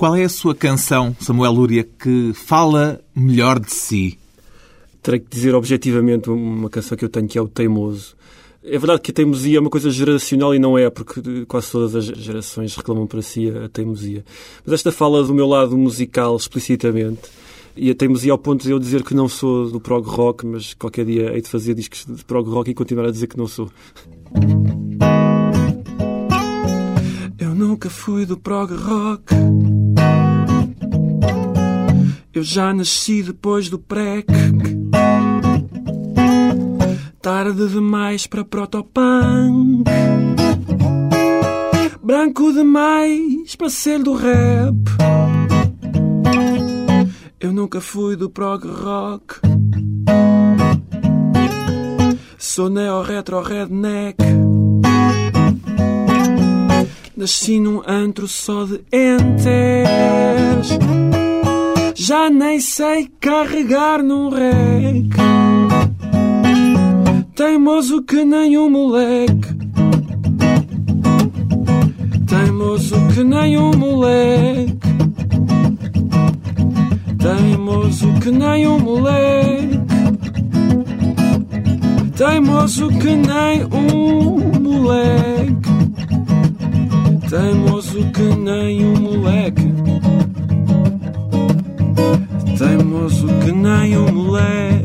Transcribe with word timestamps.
Qual 0.00 0.16
é 0.16 0.24
a 0.24 0.30
sua 0.30 0.54
canção, 0.54 1.14
Samuel 1.20 1.52
Lúria, 1.52 1.84
que 1.84 2.32
fala 2.32 3.02
melhor 3.14 3.60
de 3.60 3.70
si? 3.70 4.18
Terei 5.02 5.20
que 5.20 5.28
dizer 5.28 5.54
objetivamente 5.54 6.30
uma 6.30 6.70
canção 6.70 6.96
que 6.96 7.04
eu 7.04 7.08
tenho 7.10 7.28
que 7.28 7.36
é 7.36 7.42
o 7.42 7.46
Teimoso. 7.46 8.16
É 8.64 8.78
verdade 8.78 9.02
que 9.02 9.10
a 9.10 9.14
teimosia 9.14 9.58
é 9.58 9.60
uma 9.60 9.68
coisa 9.68 9.90
geracional 9.90 10.54
e 10.54 10.58
não 10.58 10.78
é, 10.78 10.88
porque 10.88 11.44
quase 11.46 11.70
todas 11.70 11.94
as 11.94 12.06
gerações 12.06 12.74
reclamam 12.74 13.06
para 13.06 13.20
si 13.20 13.50
a 13.50 13.68
teimosia. 13.68 14.24
Mas 14.64 14.72
esta 14.72 14.90
fala 14.90 15.22
do 15.22 15.34
meu 15.34 15.46
lado 15.46 15.76
musical 15.76 16.34
explicitamente 16.34 17.20
e 17.76 17.90
a 17.90 17.94
teimosia 17.94 18.32
ao 18.32 18.38
ponto 18.38 18.62
de 18.62 18.70
eu 18.70 18.78
dizer 18.78 19.04
que 19.04 19.12
não 19.12 19.28
sou 19.28 19.70
do 19.70 19.78
prog 19.78 20.08
rock, 20.08 20.46
mas 20.46 20.72
qualquer 20.72 21.04
dia 21.04 21.30
hei 21.34 21.42
de 21.42 21.48
fazer 21.50 21.74
discos 21.74 22.06
de 22.06 22.24
prog 22.24 22.48
rock 22.48 22.70
e 22.70 22.74
continuar 22.74 23.08
a 23.08 23.10
dizer 23.10 23.26
que 23.26 23.36
não 23.36 23.46
sou. 23.46 23.70
Eu 27.38 27.54
nunca 27.54 27.90
fui 27.90 28.24
do 28.24 28.38
prog 28.38 28.72
rock. 28.72 29.79
Eu 32.32 32.42
já 32.42 32.72
nasci 32.72 33.22
depois 33.22 33.68
do 33.68 33.78
prec. 33.78 34.26
Tarde 37.20 37.68
demais 37.68 38.26
para 38.26 38.44
protopunk. 38.44 39.84
Branco 42.02 42.52
demais 42.52 43.54
para 43.56 43.68
ser 43.68 44.02
do 44.02 44.14
rap. 44.14 44.76
Eu 47.38 47.52
nunca 47.52 47.80
fui 47.80 48.16
do 48.16 48.30
prog 48.30 48.66
rock. 48.66 49.40
Sou 52.38 52.70
neo-retro 52.70 53.42
redneck. 53.42 54.16
Nasci 57.16 57.60
num 57.60 57.82
antro 57.86 58.26
só 58.26 58.64
de 58.64 58.82
entes. 58.92 60.70
Já 61.94 62.30
nem 62.30 62.60
sei 62.60 63.08
carregar 63.20 64.02
num 64.02 64.30
rec. 64.30 65.10
Teimoso 67.34 68.02
que 68.02 68.24
nem 68.24 68.56
um 68.58 68.70
moleque. 68.70 69.48
Teimoso 72.26 72.96
que 73.14 73.24
nem 73.24 73.58
um 73.58 73.70
moleque. 73.76 74.78
Teimoso 77.18 78.12
que 78.20 78.30
nem 78.30 78.66
um 78.66 78.78
moleque. 78.78 79.80
Teimoso 82.16 82.88
que 82.88 83.16
nem 83.16 83.64
um 83.64 84.60
moleque. 84.60 85.70
Teimoso 87.28 88.04
que 88.12 88.22
nem 88.36 88.84
um 88.84 89.00
moleque. 89.00 89.69
Teimoso 92.60 93.26
que 93.42 93.52
nem 93.52 93.96
um 93.96 94.12
moleque. 94.12 94.79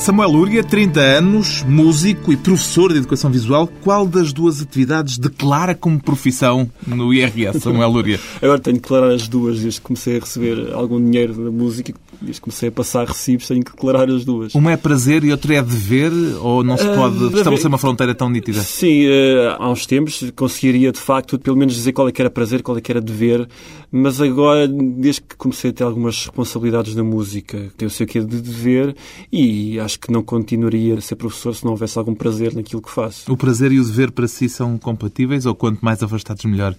Samuel 0.00 0.30
Lúria, 0.30 0.64
30 0.64 0.98
anos, 0.98 1.62
músico 1.62 2.32
e 2.32 2.36
professor 2.36 2.90
de 2.90 2.98
educação 2.98 3.30
visual. 3.30 3.68
Qual 3.84 4.06
das 4.06 4.32
duas 4.32 4.62
atividades 4.62 5.18
declara 5.18 5.74
como 5.74 6.00
profissão 6.00 6.70
no 6.86 7.12
IRS, 7.12 7.60
Samuel 7.60 7.90
Lúria? 7.90 8.18
Agora 8.40 8.58
tenho 8.58 8.76
que 8.76 8.82
declarar 8.82 9.12
as 9.12 9.28
duas, 9.28 9.60
desde 9.60 9.78
que 9.78 9.86
comecei 9.86 10.16
a 10.16 10.20
receber 10.20 10.72
algum 10.72 10.98
dinheiro 10.98 11.34
da 11.34 11.50
música, 11.50 11.92
desde 12.20 12.40
que 12.40 12.40
comecei 12.40 12.68
a 12.68 12.72
passar 12.72 13.06
recibos, 13.06 13.48
tenho 13.48 13.64
que 13.64 13.72
declarar 13.72 14.08
as 14.10 14.24
duas. 14.24 14.54
Uma 14.54 14.72
é 14.72 14.76
prazer 14.76 15.24
e 15.24 15.30
outra 15.30 15.54
é 15.54 15.62
dever, 15.62 16.12
ou 16.40 16.62
não 16.62 16.76
se 16.76 16.86
ah, 16.86 16.94
pode 16.94 17.24
uh, 17.24 17.36
estabelecer 17.36 17.66
uma 17.66 17.78
fronteira 17.78 18.14
tão 18.14 18.28
nítida? 18.28 18.60
Sim, 18.60 19.06
uh, 19.06 19.56
há 19.58 19.70
uns 19.70 19.86
tempos 19.86 20.30
conseguiria 20.36 20.92
de 20.92 20.98
facto 20.98 21.38
pelo 21.38 21.56
menos 21.56 21.74
dizer 21.74 21.92
qual 21.92 22.08
é 22.08 22.12
que 22.12 22.20
era 22.20 22.30
prazer, 22.30 22.62
qual 22.62 22.76
é 22.76 22.80
que 22.80 22.92
era 22.92 23.00
dever, 23.00 23.48
mas 23.90 24.20
agora, 24.20 24.68
desde 24.68 25.22
que 25.22 25.36
comecei 25.36 25.70
a 25.70 25.72
ter 25.72 25.84
algumas 25.84 26.16
responsabilidades 26.16 26.94
na 26.94 27.02
música, 27.02 27.72
tenho 27.76 27.90
o 27.90 28.06
que 28.06 28.18
é 28.18 28.20
de 28.22 28.40
dever 28.40 28.94
e 29.32 29.78
acho 29.80 29.98
que 29.98 30.12
não 30.12 30.22
continuaria 30.22 30.94
a 30.94 31.00
ser 31.00 31.16
professor 31.16 31.54
se 31.54 31.64
não 31.64 31.72
houvesse 31.72 31.98
algum 31.98 32.14
prazer 32.14 32.54
naquilo 32.54 32.82
que 32.82 32.90
faço. 32.90 33.30
O 33.30 33.36
prazer 33.36 33.72
e 33.72 33.80
o 33.80 33.84
dever 33.84 34.10
para 34.10 34.28
si 34.28 34.48
são 34.48 34.78
compatíveis 34.78 35.46
ou 35.46 35.54
quanto 35.54 35.84
mais 35.84 36.02
afastados 36.02 36.44
melhor? 36.44 36.74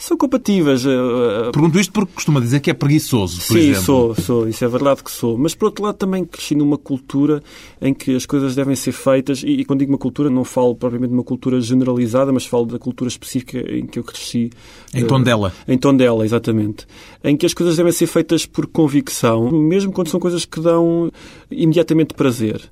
São 0.00 0.16
compatíveis. 0.16 0.86
Eh, 0.86 0.90
eh, 0.90 1.50
Pergunto 1.50 1.76
isto 1.76 1.92
porque 1.92 2.12
costuma 2.14 2.38
dizer 2.38 2.60
que 2.60 2.70
é 2.70 2.72
preguiçoso, 2.72 3.38
por 3.38 3.54
Sim, 3.54 3.58
exemplo. 3.58 3.74
Sim, 3.74 3.84
sou, 3.84 4.14
sou. 4.14 4.48
Isso 4.48 4.64
é 4.64 4.68
verdade 4.68 5.02
que 5.02 5.10
sou. 5.10 5.36
Mas, 5.36 5.56
por 5.56 5.66
outro 5.66 5.84
lado, 5.84 5.96
também 5.96 6.24
cresci 6.24 6.54
numa 6.54 6.78
cultura 6.78 7.42
em 7.82 7.92
que 7.92 8.14
as 8.14 8.24
coisas 8.24 8.54
devem 8.54 8.76
ser 8.76 8.92
feitas, 8.92 9.42
e, 9.42 9.48
e 9.48 9.64
quando 9.64 9.80
digo 9.80 9.90
uma 9.90 9.98
cultura, 9.98 10.30
não 10.30 10.44
falo 10.44 10.76
propriamente 10.76 11.10
de 11.10 11.16
uma 11.16 11.24
cultura 11.24 11.60
generalizada, 11.60 12.32
mas 12.32 12.46
falo 12.46 12.64
da 12.66 12.78
cultura 12.78 13.08
específica 13.08 13.58
em 13.58 13.86
que 13.86 13.98
eu 13.98 14.04
cresci. 14.04 14.50
Em 14.94 15.04
tom 15.04 15.20
dela. 15.20 15.52
Em 15.66 15.76
tom 15.76 15.96
dela, 15.96 16.24
exatamente. 16.24 16.86
Em 17.24 17.36
que 17.36 17.44
as 17.44 17.52
coisas 17.52 17.76
devem 17.76 17.90
ser 17.90 18.06
feitas 18.06 18.46
por 18.46 18.68
convicção, 18.68 19.50
mesmo 19.50 19.90
quando 19.90 20.10
são 20.10 20.20
coisas 20.20 20.44
que 20.44 20.60
dão 20.60 21.10
imediatamente 21.50 22.14
prazer. 22.14 22.70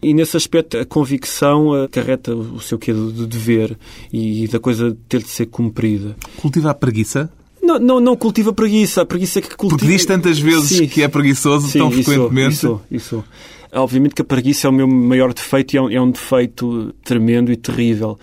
E 0.00 0.14
nesse 0.14 0.36
aspecto 0.36 0.78
a 0.78 0.84
convicção 0.84 1.72
acarreta 1.74 2.34
o 2.34 2.60
seu 2.60 2.78
quê 2.78 2.92
de 2.92 3.26
dever 3.26 3.76
e 4.12 4.46
da 4.46 4.60
coisa 4.60 4.96
ter 5.08 5.22
de 5.22 5.28
ser 5.28 5.46
cumprida. 5.46 6.16
Cultiva 6.36 6.70
a 6.70 6.74
preguiça? 6.74 7.30
Não, 7.60 7.78
não, 7.78 8.00
não 8.00 8.16
cultiva 8.16 8.52
preguiça. 8.52 9.02
A 9.02 9.06
preguiça 9.06 9.40
é 9.40 9.42
que 9.42 9.48
cultiva... 9.56 9.78
Porque 9.78 9.92
diz 9.92 10.06
tantas 10.06 10.38
vezes 10.38 10.78
Sim. 10.78 10.86
que 10.86 11.02
é 11.02 11.08
preguiçoso 11.08 11.68
Sim, 11.68 11.80
tão 11.80 11.90
frequentemente. 11.90 12.54
Isso, 12.54 12.80
isso, 12.90 13.16
isso. 13.16 13.24
Obviamente 13.72 14.14
que 14.14 14.22
a 14.22 14.24
preguiça 14.24 14.66
é 14.66 14.70
o 14.70 14.72
meu 14.72 14.88
maior 14.88 15.34
defeito 15.34 15.74
e 15.74 15.76
é 15.76 15.82
um, 15.82 15.90
é 15.90 16.00
um 16.00 16.10
defeito 16.10 16.94
tremendo 17.04 17.52
e 17.52 17.56
terrível. 17.56 18.18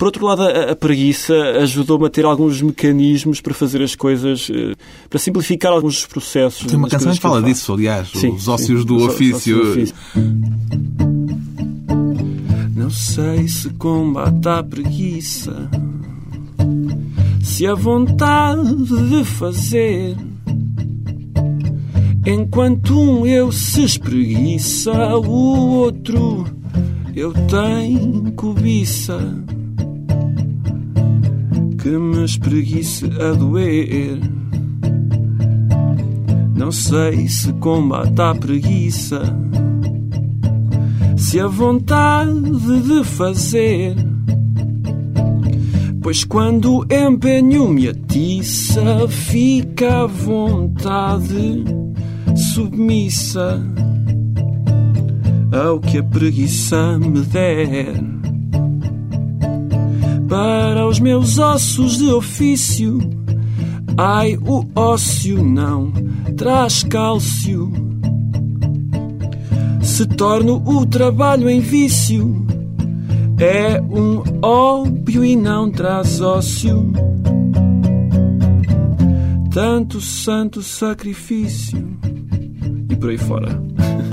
Por 0.00 0.06
outro 0.06 0.24
lado, 0.24 0.44
a, 0.44 0.70
a 0.70 0.74
preguiça 0.74 1.34
ajudou-me 1.60 2.06
a 2.06 2.08
ter 2.08 2.24
alguns 2.24 2.62
mecanismos 2.62 3.38
para 3.42 3.52
fazer 3.52 3.82
as 3.82 3.94
coisas, 3.94 4.50
eh, 4.50 4.74
para 5.10 5.18
simplificar 5.18 5.72
alguns 5.72 6.06
processos. 6.06 6.66
Tem 6.66 6.78
uma 6.78 6.88
canção 6.88 7.12
que 7.12 7.20
fala 7.20 7.42
disso, 7.42 7.70
aliás, 7.74 8.08
sim, 8.14 8.30
os 8.30 8.48
ócios 8.48 8.80
sim, 8.80 8.86
do 8.86 8.96
os 8.96 9.08
ofício. 9.08 9.92
Não 12.74 12.88
sei 12.88 13.46
se 13.46 13.68
combate 13.74 14.48
a 14.48 14.62
preguiça, 14.62 15.68
se 17.42 17.66
a 17.66 17.74
vontade 17.74 18.74
de 19.10 19.22
fazer. 19.22 20.16
Enquanto 22.24 22.98
um 22.98 23.26
eu 23.26 23.52
se 23.52 23.84
espreguiça, 23.84 24.92
o 25.18 25.74
outro 25.76 26.46
eu 27.14 27.34
tenho 27.34 28.32
cobiça 28.32 29.20
que 31.80 31.88
me 31.88 32.24
espreguice 32.24 33.06
a 33.06 33.32
doer. 33.32 34.20
Não 36.54 36.70
sei 36.70 37.26
se 37.26 37.52
combate 37.54 38.20
a 38.20 38.34
preguiça, 38.34 39.22
se 41.16 41.40
a 41.40 41.46
vontade 41.46 42.50
de 42.82 43.02
fazer. 43.04 43.96
Pois 46.02 46.24
quando 46.24 46.86
empenho-me 46.90 47.88
atiça, 47.88 49.08
fica 49.08 50.02
a 50.02 50.06
vontade 50.06 51.64
submissa 52.54 53.62
ao 55.52 55.80
que 55.80 55.98
a 55.98 56.02
preguiça 56.02 56.98
me 56.98 57.20
der 57.22 58.19
para 60.30 60.86
os 60.86 61.00
meus 61.00 61.38
ossos 61.38 61.98
de 61.98 62.06
ofício. 62.12 63.00
Ai, 63.98 64.38
o 64.46 64.64
ócio 64.76 65.42
não 65.42 65.92
traz 66.36 66.84
cálcio. 66.84 67.70
Se 69.82 70.06
torno 70.06 70.62
o 70.64 70.86
trabalho 70.86 71.50
em 71.50 71.58
vício, 71.58 72.46
é 73.40 73.80
um 73.82 74.22
óbvio 74.40 75.24
e 75.24 75.34
não 75.34 75.68
traz 75.68 76.20
ócio. 76.20 76.92
Tanto 79.50 80.00
santo 80.00 80.62
sacrifício. 80.62 81.98
E 82.88 82.94
por 82.94 83.10
aí 83.10 83.18
fora. 83.18 83.69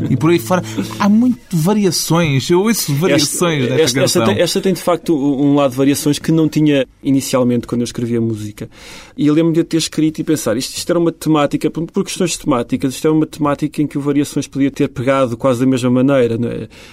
E 0.09 0.17
por 0.17 0.29
aí 0.29 0.39
fora. 0.39 0.63
Há 0.99 1.09
muito 1.09 1.39
variações. 1.51 2.49
Eu 2.49 2.61
ouço 2.61 2.93
variações 2.95 3.63
esta, 3.63 3.81
esta. 3.81 4.01
Esta 4.01 4.25
tem, 4.25 4.41
esta 4.41 4.61
tem, 4.61 4.73
de 4.73 4.81
facto 4.81 5.15
um 5.15 5.55
lado 5.55 5.71
de 5.71 5.77
variações 5.77 6.19
que 6.19 6.31
não 6.31 6.47
tinha 6.47 6.85
inicialmente 7.03 7.67
quando 7.67 7.81
eu 7.81 7.85
escrevia 7.85 8.21
música. 8.21 8.69
E 9.17 9.27
eu 9.27 9.33
lembro-me 9.33 9.55
de 9.55 9.63
ter 9.63 9.77
escrito 9.77 10.19
e 10.19 10.23
pensar 10.23 10.57
isto, 10.57 10.75
isto 10.75 10.89
era 10.89 10.99
uma 10.99 11.11
temática, 11.11 11.69
por, 11.69 11.85
por 11.87 12.03
questões 12.03 12.37
temáticas, 12.37 12.93
isto 12.93 13.07
era 13.07 13.15
uma 13.15 13.25
temática 13.25 13.81
em 13.81 13.87
que 13.87 13.97
o 13.97 14.01
Variações 14.01 14.47
podia 14.47 14.69
ter 14.69 14.87
pegado 14.89 15.35
quase 15.35 15.59
da 15.59 15.65
mesma 15.65 15.89
maneira. 15.89 16.37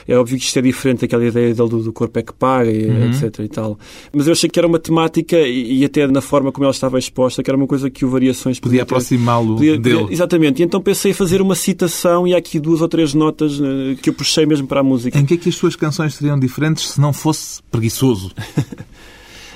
É? 0.09 0.13
é? 0.13 0.17
óbvio 0.17 0.39
que 0.39 0.45
isto 0.45 0.59
é 0.59 0.63
diferente 0.63 1.03
daquela 1.03 1.25
ideia 1.25 1.55
do, 1.55 1.69
do 1.69 1.93
corpo 1.93 2.19
é 2.19 2.23
que 2.23 2.33
paga, 2.33 2.71
uhum. 2.71 3.11
etc. 3.11 3.41
e 3.41 3.49
tal. 3.49 3.79
Mas 4.13 4.27
eu 4.27 4.33
achei 4.33 4.49
que 4.49 4.59
era 4.59 4.67
uma 4.67 4.79
temática 4.79 5.37
e, 5.37 5.81
e, 5.81 5.85
até 5.85 6.07
na 6.07 6.21
forma 6.21 6.51
como 6.51 6.65
ela 6.65 6.73
estava 6.73 6.99
exposta, 6.99 7.43
que 7.43 7.51
era 7.51 7.57
uma 7.57 7.67
coisa 7.67 7.91
que 7.91 8.05
o 8.05 8.09
Variações 8.09 8.59
podia, 8.59 8.81
podia 8.81 8.83
aproximá-lo 8.83 9.57
dele. 9.57 9.77
Podia, 9.77 10.13
exatamente. 10.13 10.63
E 10.63 10.65
então 10.65 10.81
pensei 10.81 11.11
em 11.11 11.15
fazer 11.15 11.43
uma 11.43 11.55
citação 11.55 12.27
e 12.27 12.35
há 12.35 12.39
aqui 12.39 12.59
duas 12.59 12.81
ou 12.81 12.89
três 12.95 13.13
notas 13.13 13.59
eh, 13.61 13.97
que 14.01 14.09
eu 14.09 14.15
puxei 14.15 14.47
mesmo 14.47 14.69
para 14.69 14.79
a 14.79 14.83
música. 14.85 15.19
Em 15.19 15.27
que 15.27 15.35
é 15.35 15.37
que 15.37 15.49
as 15.49 15.57
suas 15.57 15.75
canções 15.75 16.15
seriam 16.15 16.39
diferentes 16.39 16.91
se 16.91 17.01
não 17.01 17.13
fosse 17.13 17.61
preguiçoso? 17.69 18.31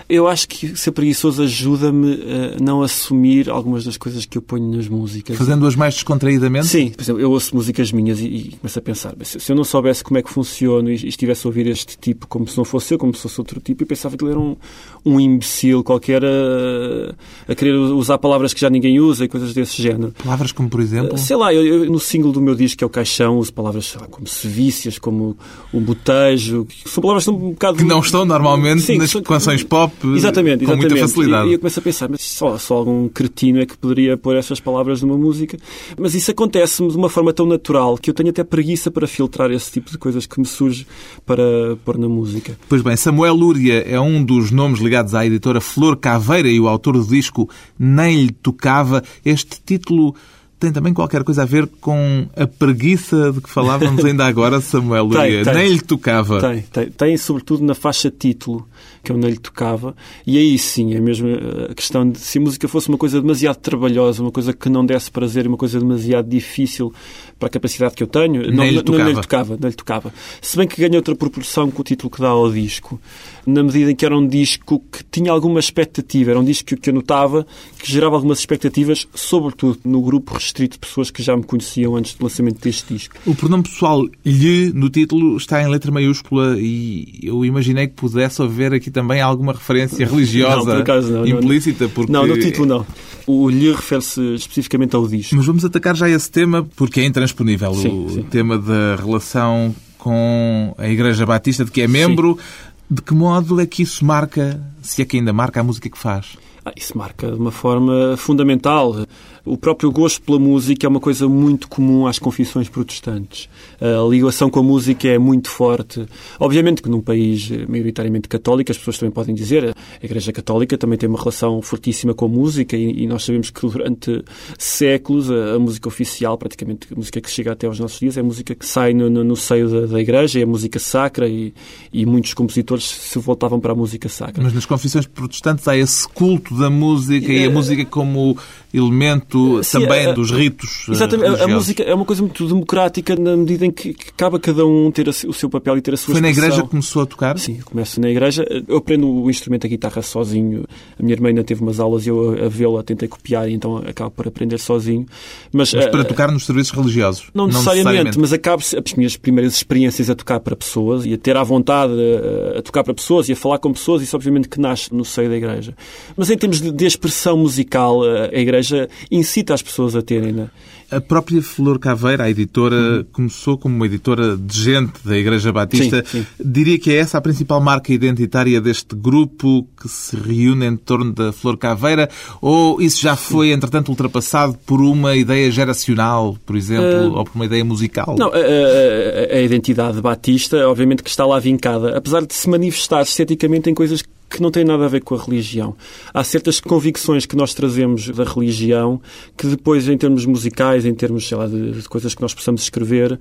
Eu 0.08 0.26
acho 0.26 0.48
que 0.48 0.74
ser 0.74 0.90
preguiçoso 0.92 1.42
ajuda-me 1.42 2.14
a 2.14 2.62
não 2.62 2.80
assumir 2.82 3.50
algumas 3.50 3.84
das 3.84 3.98
coisas 3.98 4.24
que 4.24 4.38
eu 4.38 4.42
ponho 4.42 4.74
nas 4.74 4.88
músicas. 4.88 5.36
Fazendo-as 5.36 5.76
mais 5.76 5.94
descontraídamente? 5.94 6.66
Sim. 6.66 6.90
Por 6.90 7.02
exemplo, 7.02 7.20
eu 7.20 7.30
ouço 7.30 7.54
músicas 7.54 7.92
minhas 7.92 8.18
e, 8.18 8.24
e 8.24 8.56
começo 8.58 8.78
a 8.78 8.82
pensar, 8.82 9.14
se 9.22 9.52
eu 9.52 9.54
não 9.54 9.64
soubesse 9.64 10.02
como 10.02 10.16
é 10.16 10.22
que 10.22 10.30
funciona 10.30 10.90
e 10.90 10.94
estivesse 10.94 11.46
a 11.46 11.50
ouvir 11.50 11.66
este 11.66 11.98
tipo 11.98 12.26
como 12.26 12.48
se 12.48 12.56
não 12.56 12.64
fosse 12.64 12.94
eu, 12.94 12.98
como 12.98 13.14
se 13.14 13.20
fosse 13.20 13.38
outro 13.38 13.60
tipo, 13.60 13.82
eu 13.82 13.86
pensava 13.86 14.16
que 14.16 14.24
ele 14.24 14.30
era 14.30 14.40
um, 14.40 14.56
um 15.04 15.20
imbecil 15.20 15.84
qualquer 15.84 16.24
a, 16.24 17.14
a 17.46 17.54
querer 17.54 17.74
usar 17.74 18.16
palavras 18.16 18.54
que 18.54 18.60
já 18.62 18.70
ninguém 18.70 18.98
usa 19.00 19.26
e 19.26 19.28
coisas 19.28 19.52
desse 19.52 19.82
género. 19.82 20.14
Palavras 20.24 20.52
como, 20.52 20.70
por 20.70 20.80
exemplo? 20.80 21.18
Sei 21.18 21.36
lá, 21.36 21.52
eu, 21.52 21.84
eu, 21.84 21.90
no 21.90 22.00
single 22.00 22.32
do 22.32 22.40
meu 22.40 22.54
disco, 22.54 22.78
que 22.78 22.84
é 22.84 22.86
o 22.86 22.90
Caixão, 22.90 23.38
uso 23.38 23.52
palavras 23.52 23.94
lá, 24.00 24.06
como 24.06 24.26
sevícias, 24.26 24.98
como 24.98 25.36
o 25.70 25.80
botejo, 25.80 26.64
que 26.64 26.88
são 26.88 27.02
palavras 27.02 27.24
que 27.24 27.30
estão 27.30 27.46
um 27.46 27.50
bocado... 27.50 27.76
Que 27.76 27.84
não 27.84 28.00
estão 28.00 28.24
normalmente 28.24 28.82
Sim, 28.82 28.96
nas 28.96 29.12
canções 29.12 29.62
pop 29.62 29.97
exatamente, 30.04 30.64
com 30.64 30.72
exatamente. 30.72 30.90
muita 30.90 31.06
facilidade. 31.08 31.48
E, 31.48 31.50
e 31.50 31.52
eu 31.54 31.58
começo 31.58 31.78
a 31.78 31.82
pensar, 31.82 32.08
mas 32.08 32.22
só, 32.22 32.58
só 32.58 32.76
algum 32.76 33.08
cretino 33.08 33.60
é 33.60 33.66
que 33.66 33.76
poderia 33.76 34.16
pôr 34.16 34.36
essas 34.36 34.60
palavras 34.60 35.02
numa 35.02 35.16
música. 35.16 35.58
Mas 35.98 36.14
isso 36.14 36.30
acontece-me 36.30 36.90
de 36.90 36.96
uma 36.96 37.08
forma 37.08 37.32
tão 37.32 37.46
natural 37.46 37.96
que 37.96 38.10
eu 38.10 38.14
tenho 38.14 38.30
até 38.30 38.44
preguiça 38.44 38.90
para 38.90 39.06
filtrar 39.06 39.50
esse 39.50 39.70
tipo 39.72 39.90
de 39.90 39.98
coisas 39.98 40.26
que 40.26 40.38
me 40.38 40.46
surge 40.46 40.86
para 41.24 41.42
pôr 41.84 41.98
na 41.98 42.08
música. 42.08 42.58
Pois 42.68 42.82
bem, 42.82 42.96
Samuel 42.96 43.34
Lúria 43.34 43.84
é 43.86 44.00
um 44.00 44.22
dos 44.22 44.50
nomes 44.50 44.80
ligados 44.80 45.14
à 45.14 45.24
editora 45.26 45.60
Flor 45.60 45.96
Caveira 45.96 46.48
e 46.48 46.60
o 46.60 46.68
autor 46.68 46.94
do 46.94 47.06
disco 47.06 47.48
Nem 47.78 48.24
lhe 48.24 48.32
tocava. 48.32 49.02
Este 49.24 49.60
título 49.64 50.14
tem 50.58 50.72
também 50.72 50.92
qualquer 50.92 51.22
coisa 51.22 51.42
a 51.42 51.46
ver 51.46 51.68
com 51.80 52.26
a 52.36 52.46
preguiça 52.46 53.32
de 53.32 53.40
que 53.40 53.48
falávamos 53.48 54.04
ainda 54.04 54.26
agora, 54.26 54.60
Samuel 54.60 55.04
Luria. 55.06 55.44
Nem 55.44 55.68
lhe 55.68 55.80
tocava. 55.80 56.40
Tem, 56.40 56.62
tem, 56.62 56.90
tem, 56.90 57.16
sobretudo 57.16 57.64
na 57.64 57.74
faixa 57.74 58.10
título, 58.10 58.66
que 59.02 59.12
eu 59.12 59.16
nem 59.16 59.30
lhe 59.30 59.38
tocava. 59.38 59.94
E 60.26 60.36
aí 60.36 60.58
sim, 60.58 60.94
é 60.94 61.00
mesmo 61.00 61.28
a 61.70 61.74
questão 61.74 62.10
de 62.10 62.18
se 62.18 62.38
a 62.38 62.40
música 62.40 62.66
fosse 62.66 62.88
uma 62.88 62.98
coisa 62.98 63.20
demasiado 63.20 63.56
trabalhosa, 63.56 64.20
uma 64.20 64.32
coisa 64.32 64.52
que 64.52 64.68
não 64.68 64.84
desse 64.84 65.10
prazer, 65.10 65.46
uma 65.46 65.56
coisa 65.56 65.78
demasiado 65.78 66.28
difícil 66.28 66.92
para 67.38 67.46
a 67.46 67.50
capacidade 67.50 67.94
que 67.94 68.02
eu 68.02 68.06
tenho, 68.06 68.50
não, 68.52 68.64
lhe, 68.64 68.82
tocava. 68.82 69.04
Não, 69.04 69.10
lhe 69.10 69.20
tocava. 69.20 69.58
Não 69.60 69.68
lhe 69.68 69.74
tocava. 69.74 70.14
Se 70.40 70.56
bem 70.56 70.66
que 70.66 70.80
ganha 70.80 70.96
outra 70.96 71.14
proporção 71.14 71.70
com 71.70 71.80
o 71.80 71.84
título 71.84 72.10
que 72.10 72.20
dá 72.20 72.28
ao 72.28 72.50
disco, 72.50 73.00
na 73.46 73.62
medida 73.62 73.90
em 73.90 73.94
que 73.94 74.04
era 74.04 74.16
um 74.16 74.26
disco 74.26 74.82
que 74.90 75.02
tinha 75.10 75.30
alguma 75.30 75.60
expectativa, 75.60 76.32
era 76.32 76.40
um 76.40 76.44
disco 76.44 76.76
que 76.76 76.90
eu 76.90 76.94
notava 76.94 77.46
que 77.78 77.90
gerava 77.90 78.16
algumas 78.16 78.40
expectativas, 78.40 79.06
sobretudo 79.14 79.78
no 79.84 80.02
grupo 80.02 80.34
restrito 80.34 80.74
de 80.74 80.80
pessoas 80.80 81.10
que 81.10 81.22
já 81.22 81.36
me 81.36 81.44
conheciam 81.44 81.96
antes 81.96 82.14
do 82.14 82.24
lançamento 82.24 82.60
deste 82.60 82.92
disco. 82.92 83.16
O 83.24 83.34
pronome 83.34 83.62
pessoal 83.62 84.04
lhe 84.24 84.72
no 84.72 84.90
título 84.90 85.36
está 85.36 85.62
em 85.62 85.68
letra 85.68 85.90
maiúscula 85.90 86.56
e 86.58 87.20
eu 87.22 87.44
imaginei 87.44 87.86
que 87.86 87.94
pudesse 87.94 88.42
haver 88.42 88.74
aqui 88.74 88.90
também 88.90 89.20
alguma 89.20 89.52
referência 89.52 90.06
religiosa 90.06 90.74
não, 90.74 90.80
acaso, 90.80 91.12
não, 91.12 91.26
implícita. 91.26 91.88
Porque... 91.88 92.12
Não, 92.12 92.26
no 92.26 92.38
título 92.38 92.66
não. 92.66 92.86
O 93.26 93.50
lhe 93.50 93.70
refere-se 93.70 94.20
especificamente 94.34 94.96
ao 94.96 95.06
disco. 95.06 95.36
Mas 95.36 95.46
vamos 95.46 95.64
atacar 95.64 95.94
já 95.94 96.08
esse 96.08 96.30
tema 96.30 96.66
porque 96.76 97.00
é 97.00 97.04
intransponível. 97.28 97.74
Sim, 97.74 98.06
o 98.06 98.10
sim. 98.10 98.22
tema 98.22 98.58
da 98.58 98.96
relação 98.96 99.74
com 99.98 100.74
a 100.78 100.88
Igreja 100.88 101.26
Batista 101.26 101.64
de 101.64 101.70
que 101.70 101.82
é 101.82 101.88
membro. 101.88 102.36
Sim. 102.36 102.68
De 102.90 103.02
que 103.02 103.12
modo 103.12 103.60
é 103.60 103.66
que 103.66 103.82
isso 103.82 104.02
marca, 104.02 104.58
se 104.80 105.02
é 105.02 105.04
que 105.04 105.18
ainda 105.18 105.30
marca 105.30 105.60
a 105.60 105.62
música 105.62 105.90
que 105.90 105.98
faz? 105.98 106.38
Ah, 106.64 106.72
isso 106.74 106.96
marca 106.96 107.30
de 107.30 107.38
uma 107.38 107.50
forma 107.50 108.16
fundamental. 108.16 109.06
O 109.44 109.56
próprio 109.56 109.90
gosto 109.90 110.22
pela 110.22 110.38
música 110.38 110.86
é 110.86 110.88
uma 110.88 111.00
coisa 111.00 111.28
muito 111.28 111.68
comum 111.68 112.06
às 112.06 112.18
confissões 112.18 112.68
protestantes. 112.68 113.48
A 113.80 114.08
ligação 114.08 114.50
com 114.50 114.60
a 114.60 114.62
música 114.62 115.08
é 115.08 115.18
muito 115.18 115.48
forte. 115.48 116.06
Obviamente 116.38 116.82
que 116.82 116.88
num 116.88 117.00
país 117.00 117.50
maioritariamente 117.68 118.28
católico, 118.28 118.70
as 118.70 118.78
pessoas 118.78 118.98
também 118.98 119.12
podem 119.12 119.34
dizer, 119.34 119.74
a 119.74 120.04
Igreja 120.04 120.32
Católica 120.32 120.76
também 120.76 120.98
tem 120.98 121.08
uma 121.08 121.18
relação 121.18 121.60
fortíssima 121.62 122.14
com 122.14 122.24
a 122.24 122.28
música 122.28 122.76
e, 122.76 123.06
nós 123.06 123.24
sabemos 123.24 123.50
que 123.50 123.60
durante 123.60 124.24
séculos 124.58 125.30
a, 125.30 125.58
música 125.58 125.88
oficial, 125.88 126.36
praticamente 126.36 126.88
a 126.92 126.96
música 126.96 127.20
que 127.20 127.30
chega 127.30 127.52
até 127.52 127.66
aos 127.66 127.78
nossos 127.78 127.98
dias, 127.98 128.16
é 128.16 128.20
a 128.20 128.24
música 128.24 128.54
que 128.54 128.66
sai 128.66 128.92
no, 128.92 129.08
no, 129.08 129.24
no 129.24 129.36
seio 129.36 129.68
da, 129.68 129.86
da, 129.86 130.00
Igreja, 130.00 130.40
é 130.40 130.42
a 130.42 130.46
música 130.46 130.78
sacra 130.78 131.28
e, 131.28 131.52
e 131.92 132.04
muitos 132.04 132.34
compositores 132.34 132.84
se 132.84 133.18
voltavam 133.18 133.60
para 133.60 133.72
a 133.72 133.74
música 133.74 134.08
sacra. 134.08 134.42
Mas 134.42 134.52
nas 134.52 134.66
confissões 134.66 135.06
protestantes 135.06 135.66
há 135.66 135.76
esse 135.76 136.06
culto 136.08 136.56
da 136.56 136.70
música 136.70 137.32
e 137.32 137.44
a 137.44 137.50
música 137.50 137.84
como 137.84 138.36
elemento 138.72 139.37
Sim, 139.62 139.80
também 139.80 140.06
a, 140.06 140.12
dos 140.12 140.30
ritos. 140.30 140.86
Eh, 140.88 140.92
exatamente, 140.92 141.40
a, 141.40 141.44
a, 141.44 141.48
música 141.48 141.82
é 141.82 141.94
uma 141.94 142.04
coisa 142.04 142.22
muito 142.22 142.46
democrática 142.46 143.16
na 143.16 143.36
medida 143.36 143.66
em 143.66 143.70
que, 143.70 143.94
cabe 144.16 144.36
a 144.36 144.38
cada 144.38 144.66
um 144.66 144.90
ter 144.90 145.08
o 145.08 145.32
seu 145.32 145.48
papel 145.48 145.78
e 145.78 145.80
ter 145.80 145.94
a 145.94 145.96
sua 145.96 146.14
Foi 146.14 146.14
expressão. 146.14 146.40
na 146.40 146.46
igreja 146.46 146.62
que 146.62 146.68
começou 146.68 147.02
a 147.02 147.06
tocar? 147.06 147.38
Sim, 147.38 147.58
começo 147.64 148.00
na 148.00 148.08
igreja. 148.08 148.46
Eu 148.66 148.78
aprendo 148.78 149.08
o 149.08 149.30
instrumento 149.30 149.62
da 149.62 149.68
guitarra 149.68 150.02
sozinho. 150.02 150.64
A 150.98 151.02
minha 151.02 151.14
irmã 151.14 151.28
ainda 151.28 151.44
teve 151.44 151.62
umas 151.62 151.80
aulas 151.80 152.06
e 152.06 152.10
eu 152.10 152.44
a 152.44 152.48
vê-la 152.48 152.82
tentei 152.82 153.08
copiar 153.08 153.48
e 153.48 153.54
então 153.54 153.78
acabo 153.78 154.10
por 154.10 154.26
aprender 154.26 154.58
sozinho. 154.58 155.06
Mas, 155.52 155.72
mas 155.74 155.86
para 155.86 156.04
tocar 156.04 156.30
nos 156.30 156.44
serviços 156.44 156.72
religiosos? 156.72 157.26
Não, 157.34 157.46
não 157.46 157.52
necessariamente, 157.52 157.88
necessariamente, 157.88 158.18
mas 158.18 158.32
acabo 158.32 158.62
as 158.62 158.94
minhas 158.94 159.16
primeiras 159.16 159.54
experiências 159.54 160.10
a 160.10 160.14
tocar 160.14 160.40
para 160.40 160.56
pessoas 160.56 161.04
e 161.04 161.14
a 161.14 161.18
ter 161.18 161.36
à 161.36 161.42
vontade 161.42 161.92
a, 161.92 162.58
a, 162.58 162.62
tocar 162.62 162.84
para 162.84 162.94
pessoas 162.94 163.28
e 163.28 163.32
a 163.32 163.36
falar 163.36 163.58
com 163.58 163.72
pessoas, 163.72 164.02
isso 164.02 164.16
obviamente 164.16 164.48
que 164.48 164.60
nasce 164.60 164.92
no 164.94 165.04
seio 165.04 165.28
da 165.28 165.36
igreja. 165.36 165.74
Mas 166.16 166.30
em 166.30 166.36
termos 166.36 166.60
de, 166.60 166.70
de 166.70 166.86
expressão 166.86 167.36
musical, 167.36 168.02
a 168.02 168.38
igreja 168.38 168.88
incita 169.18 169.54
as 169.54 169.62
pessoas 169.62 169.94
a 169.94 170.02
terem. 170.02 170.32
Né? 170.32 170.48
A 170.90 171.00
própria 171.00 171.42
Flor 171.42 171.78
Caveira, 171.78 172.24
a 172.24 172.30
editora, 172.30 172.76
uhum. 172.76 173.04
começou 173.12 173.58
como 173.58 173.76
uma 173.76 173.84
editora 173.84 174.36
de 174.36 174.62
gente 174.62 174.92
da 175.04 175.18
Igreja 175.18 175.52
Batista. 175.52 176.02
Sim, 176.06 176.20
sim. 176.20 176.26
Diria 176.42 176.78
que 176.78 176.90
é 176.90 176.96
essa 176.96 177.18
a 177.18 177.20
principal 177.20 177.60
marca 177.60 177.92
identitária 177.92 178.58
deste 178.58 178.96
grupo 178.96 179.68
que 179.78 179.88
se 179.88 180.16
reúne 180.16 180.66
em 180.66 180.76
torno 180.76 181.12
da 181.12 181.30
Flor 181.30 181.58
Caveira? 181.58 182.08
Ou 182.40 182.80
isso 182.80 183.02
já 183.02 183.16
foi, 183.16 183.50
entretanto, 183.50 183.90
ultrapassado 183.90 184.56
por 184.64 184.80
uma 184.80 185.14
ideia 185.14 185.50
geracional, 185.50 186.38
por 186.46 186.56
exemplo, 186.56 187.12
uh... 187.12 187.18
ou 187.18 187.24
por 187.24 187.34
uma 187.34 187.44
ideia 187.44 187.64
musical? 187.64 188.16
Não, 188.18 188.28
a, 188.28 188.36
a, 188.36 189.36
a 189.36 189.42
identidade 189.42 190.00
batista, 190.00 190.66
obviamente, 190.66 191.02
que 191.02 191.10
está 191.10 191.26
lá 191.26 191.38
vincada, 191.38 191.98
apesar 191.98 192.24
de 192.24 192.32
se 192.32 192.48
manifestar 192.48 193.02
esteticamente 193.02 193.68
em 193.68 193.74
coisas 193.74 194.00
que 194.00 194.08
não 194.42 194.50
tem 194.50 194.64
nada 194.64 194.84
a 194.84 194.88
ver 194.88 195.02
com 195.02 195.14
a 195.14 195.22
religião. 195.22 195.74
Há 196.12 196.22
certas 196.22 196.60
convicções 196.60 197.24
que 197.24 197.36
nós 197.36 197.54
trazemos 197.54 198.08
da 198.10 198.24
religião 198.24 199.00
que 199.36 199.46
depois, 199.46 199.88
em 199.88 199.96
termos 199.96 200.26
musicais, 200.26 200.84
em 200.84 200.94
termos, 200.94 201.30
lá, 201.30 201.46
de, 201.46 201.72
de 201.72 201.88
coisas 201.88 202.14
que 202.14 202.20
nós 202.20 202.34
possamos 202.34 202.62
escrever, 202.62 203.18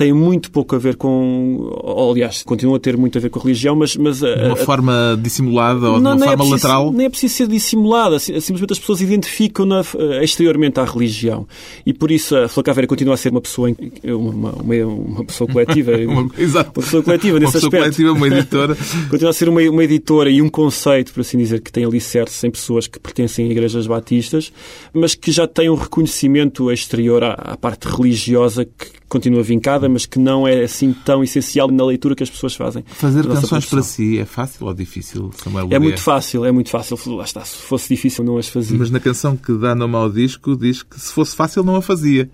têm 0.00 0.14
muito 0.14 0.50
pouco 0.50 0.74
a 0.74 0.78
ver 0.78 0.96
com... 0.96 1.58
Ou, 1.84 2.12
aliás, 2.12 2.42
continuam 2.42 2.76
a 2.76 2.80
ter 2.80 2.96
muito 2.96 3.18
a 3.18 3.20
ver 3.20 3.28
com 3.28 3.38
a 3.38 3.42
religião, 3.42 3.76
mas... 3.76 3.96
mas 3.96 4.20
de 4.20 4.26
uma 4.26 4.54
a, 4.54 4.56
forma 4.56 5.18
dissimulada 5.20 5.90
ou 5.90 6.00
não, 6.00 6.16
de 6.16 6.22
uma 6.22 6.28
forma 6.28 6.32
é 6.32 6.36
preciso, 6.36 6.54
lateral? 6.54 6.92
Nem 6.92 7.06
é 7.06 7.08
preciso 7.10 7.34
ser 7.34 7.46
dissimulada. 7.46 8.18
Simplesmente 8.18 8.72
as 8.72 8.78
pessoas 8.78 9.02
identificam-na 9.02 9.82
eh, 9.98 10.24
exteriormente 10.24 10.80
à 10.80 10.86
religião. 10.86 11.46
E 11.84 11.92
por 11.92 12.10
isso 12.10 12.34
a 12.34 12.48
Flor 12.48 12.64
Caveira 12.64 12.86
continua 12.86 13.12
a 13.12 13.16
ser 13.18 13.30
uma 13.30 13.42
pessoa, 13.42 13.70
uma, 14.04 14.52
uma, 14.52 14.74
uma 14.86 15.24
pessoa 15.26 15.50
coletiva. 15.50 15.92
uma, 16.08 16.30
exato. 16.38 16.70
Uma 16.74 16.82
pessoa 16.82 17.02
coletiva 17.02 17.38
nesse 17.38 17.58
uma 17.58 17.60
pessoa 17.60 17.68
aspecto. 17.68 18.02
coletiva, 18.02 18.12
uma 18.12 18.26
editora. 18.26 18.76
continua 19.10 19.30
a 19.30 19.34
ser 19.34 19.48
uma, 19.50 19.60
uma 19.60 19.84
editora 19.84 20.30
e 20.30 20.40
um 20.40 20.48
conceito, 20.48 21.12
por 21.12 21.20
assim 21.20 21.36
dizer, 21.36 21.60
que 21.60 21.70
tem 21.70 21.84
alicerce 21.84 22.46
em 22.46 22.50
pessoas 22.50 22.86
que 22.86 22.98
pertencem 22.98 23.46
a 23.46 23.50
igrejas 23.50 23.86
batistas, 23.86 24.50
mas 24.94 25.14
que 25.14 25.30
já 25.30 25.46
tem 25.46 25.68
um 25.68 25.74
reconhecimento 25.74 26.72
exterior 26.72 27.22
à, 27.22 27.32
à 27.32 27.56
parte 27.58 27.86
religiosa 27.86 28.64
que 28.64 28.99
continua 29.10 29.42
vincada, 29.42 29.88
mas 29.88 30.06
que 30.06 30.18
não 30.18 30.46
é 30.46 30.62
assim 30.62 30.94
tão 31.04 31.22
essencial 31.22 31.68
na 31.68 31.84
leitura 31.84 32.14
que 32.14 32.22
as 32.22 32.30
pessoas 32.30 32.54
fazem. 32.54 32.84
Fazer 32.86 33.26
canções 33.26 33.66
para 33.66 33.82
si 33.82 34.18
é 34.18 34.24
fácil 34.24 34.66
ou 34.66 34.72
difícil, 34.72 35.30
Samuel 35.36 35.68
É 35.70 35.78
muito 35.78 36.00
fácil, 36.00 36.44
é 36.44 36.52
muito 36.52 36.70
fácil. 36.70 36.96
Lá 37.16 37.24
está, 37.24 37.44
se 37.44 37.56
fosse 37.56 37.88
difícil 37.88 38.24
não 38.24 38.38
as 38.38 38.48
fazia. 38.48 38.78
Mas 38.78 38.90
na 38.90 39.00
canção 39.00 39.36
que 39.36 39.52
dá 39.52 39.74
nome 39.74 39.96
ao 39.96 40.10
disco 40.10 40.56
diz 40.56 40.82
que 40.82 40.98
se 40.98 41.12
fosse 41.12 41.34
fácil 41.34 41.64
não 41.64 41.76
a 41.76 41.82
fazia. 41.82 42.30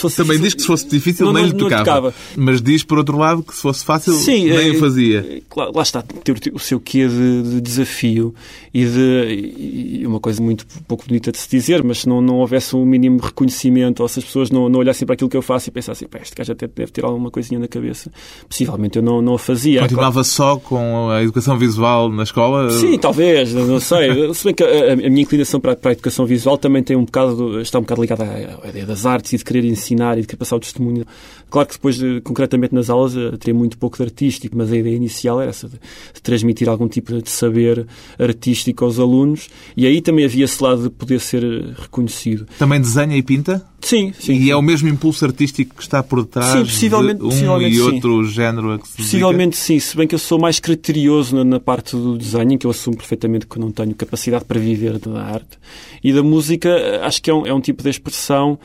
Também 0.00 0.38
difícil... 0.38 0.40
diz 0.40 0.54
que 0.54 0.60
se 0.62 0.66
fosse 0.66 0.88
difícil 0.88 1.26
não, 1.26 1.32
nem 1.32 1.42
não, 1.42 1.50
lhe 1.50 1.58
tocava. 1.58 1.84
tocava. 1.84 2.14
Mas 2.36 2.62
diz, 2.62 2.84
por 2.84 2.98
outro 2.98 3.18
lado, 3.18 3.42
que 3.42 3.54
se 3.54 3.60
fosse 3.60 3.84
fácil 3.84 4.12
Sim, 4.14 4.44
nem 4.44 4.68
é, 4.68 4.70
o 4.70 4.78
fazia. 4.78 5.42
Lá, 5.56 5.70
lá, 5.74 5.82
está, 5.82 6.02
ter 6.02 6.36
o 6.52 6.58
seu 6.58 6.78
quê 6.78 7.08
de, 7.08 7.42
de 7.42 7.60
desafio 7.60 8.32
e 8.72 8.84
de 8.84 10.00
e 10.00 10.06
uma 10.06 10.20
coisa 10.20 10.42
muito 10.42 10.64
pouco 10.86 11.06
bonita 11.06 11.32
de 11.32 11.38
se 11.38 11.48
dizer, 11.50 11.82
mas 11.82 12.00
se 12.00 12.08
não, 12.08 12.20
não 12.20 12.36
houvesse 12.36 12.76
um 12.76 12.84
mínimo 12.84 13.20
reconhecimento 13.20 14.00
ou 14.00 14.08
se 14.08 14.20
as 14.20 14.24
pessoas 14.24 14.50
não, 14.50 14.68
não 14.68 14.78
olhassem 14.78 15.04
para 15.04 15.14
aquilo 15.14 15.28
que 15.28 15.36
eu 15.36 15.42
faço 15.42 15.68
e 15.68 15.72
pensassem, 15.72 16.08
este 16.22 16.34
gajo 16.34 16.52
até 16.52 16.66
deve 16.66 16.92
ter 16.92 17.04
alguma 17.04 17.30
coisinha 17.30 17.58
na 17.58 17.68
cabeça. 17.68 18.10
Possivelmente 18.48 18.98
eu 18.98 19.02
não, 19.02 19.20
não 19.20 19.34
a 19.34 19.38
fazia. 19.38 19.80
Continuava 19.80 20.24
só 20.24 20.56
com 20.56 21.10
a 21.10 21.22
educação 21.22 21.58
visual 21.58 22.10
na 22.10 22.22
escola? 22.22 22.70
Sim, 22.70 22.98
talvez, 22.98 23.52
não 23.54 23.80
sei. 23.80 24.32
Se 24.34 24.44
bem 24.44 24.54
que 24.54 24.62
a, 24.62 24.92
a 24.92 24.96
minha 24.96 25.22
inclinação 25.22 25.60
para, 25.60 25.76
para, 25.76 25.90
a 25.90 25.92
educação 25.92 26.26
visual 26.26 26.56
também 26.58 26.82
tem 26.82 26.96
um 26.96 27.04
bocado, 27.04 27.60
está 27.60 27.78
um 27.78 27.82
bocado 27.82 28.00
ligada 28.00 28.24
à, 28.24 28.66
à 28.66 28.68
ideia 28.68 28.86
das 28.86 29.06
artes 29.06 29.32
e 29.32 29.36
de 29.36 29.44
querer 29.44 29.64
ensinar 29.64 30.18
e 30.18 30.22
de 30.22 30.26
querer 30.26 30.38
passar 30.38 30.56
o 30.56 30.60
testemunho. 30.60 31.04
Claro 31.48 31.68
que 31.68 31.74
depois, 31.74 31.98
concretamente 32.22 32.74
nas 32.74 32.88
aulas, 32.88 33.14
teria 33.38 33.54
muito 33.54 33.76
pouco 33.76 33.96
de 33.96 34.04
artístico, 34.04 34.56
mas 34.56 34.72
a 34.72 34.76
ideia 34.76 34.94
inicial 34.94 35.40
era 35.40 35.50
essa, 35.50 35.68
de, 35.68 35.78
de 36.14 36.22
transmitir 36.22 36.68
algum 36.68 36.88
tipo 36.88 37.20
de 37.20 37.28
saber 37.28 37.86
artístico 38.18 38.84
aos 38.84 38.98
alunos 38.98 39.48
e 39.76 39.86
aí 39.86 40.00
também 40.00 40.24
havia 40.24 40.44
esse 40.44 40.62
lado 40.62 40.84
de 40.84 40.90
poder 40.90 41.20
ser 41.20 41.42
reconhecido. 41.78 42.46
Também 42.58 42.80
desenha 42.80 43.16
e 43.16 43.22
pinta? 43.22 43.69
Sim, 43.82 44.12
sim. 44.18 44.32
E 44.34 44.44
sim. 44.44 44.50
é 44.50 44.56
o 44.56 44.62
mesmo 44.62 44.88
impulso 44.88 45.24
artístico 45.24 45.74
que 45.74 45.82
está 45.82 46.02
por 46.02 46.22
detrás 46.22 46.52
sim, 46.52 46.64
possivelmente, 46.64 47.18
de 47.18 47.24
um 47.24 47.28
possivelmente, 47.28 47.76
e 47.76 47.80
outro 47.80 48.24
sim. 48.24 48.32
género 48.32 48.72
a 48.72 48.78
que 48.78 48.88
se 48.88 48.96
Possivelmente 48.96 49.56
dedica? 49.56 49.64
sim, 49.64 49.78
se 49.78 49.96
bem 49.96 50.06
que 50.06 50.14
eu 50.14 50.18
sou 50.18 50.38
mais 50.38 50.60
criterioso 50.60 51.36
na, 51.36 51.44
na, 51.44 51.60
parte 51.60 51.96
do 51.96 52.16
desenho, 52.16 52.52
em 52.52 52.58
que 52.58 52.66
eu 52.66 52.70
assumo 52.70 52.96
perfeitamente 52.96 53.46
que 53.46 53.58
não 53.58 53.70
tenho 53.70 53.94
capacidade 53.94 54.44
para 54.44 54.58
viver 54.58 54.98
da 54.98 55.22
arte. 55.22 55.58
E 56.02 56.12
da 56.12 56.22
música, 56.22 56.70
acho 57.02 57.22
que 57.22 57.30
é 57.30 57.34
um, 57.34 57.46
é 57.46 57.54
um 57.54 57.60
tipo 57.60 57.82
de 57.82 57.88
expressão 57.88 58.58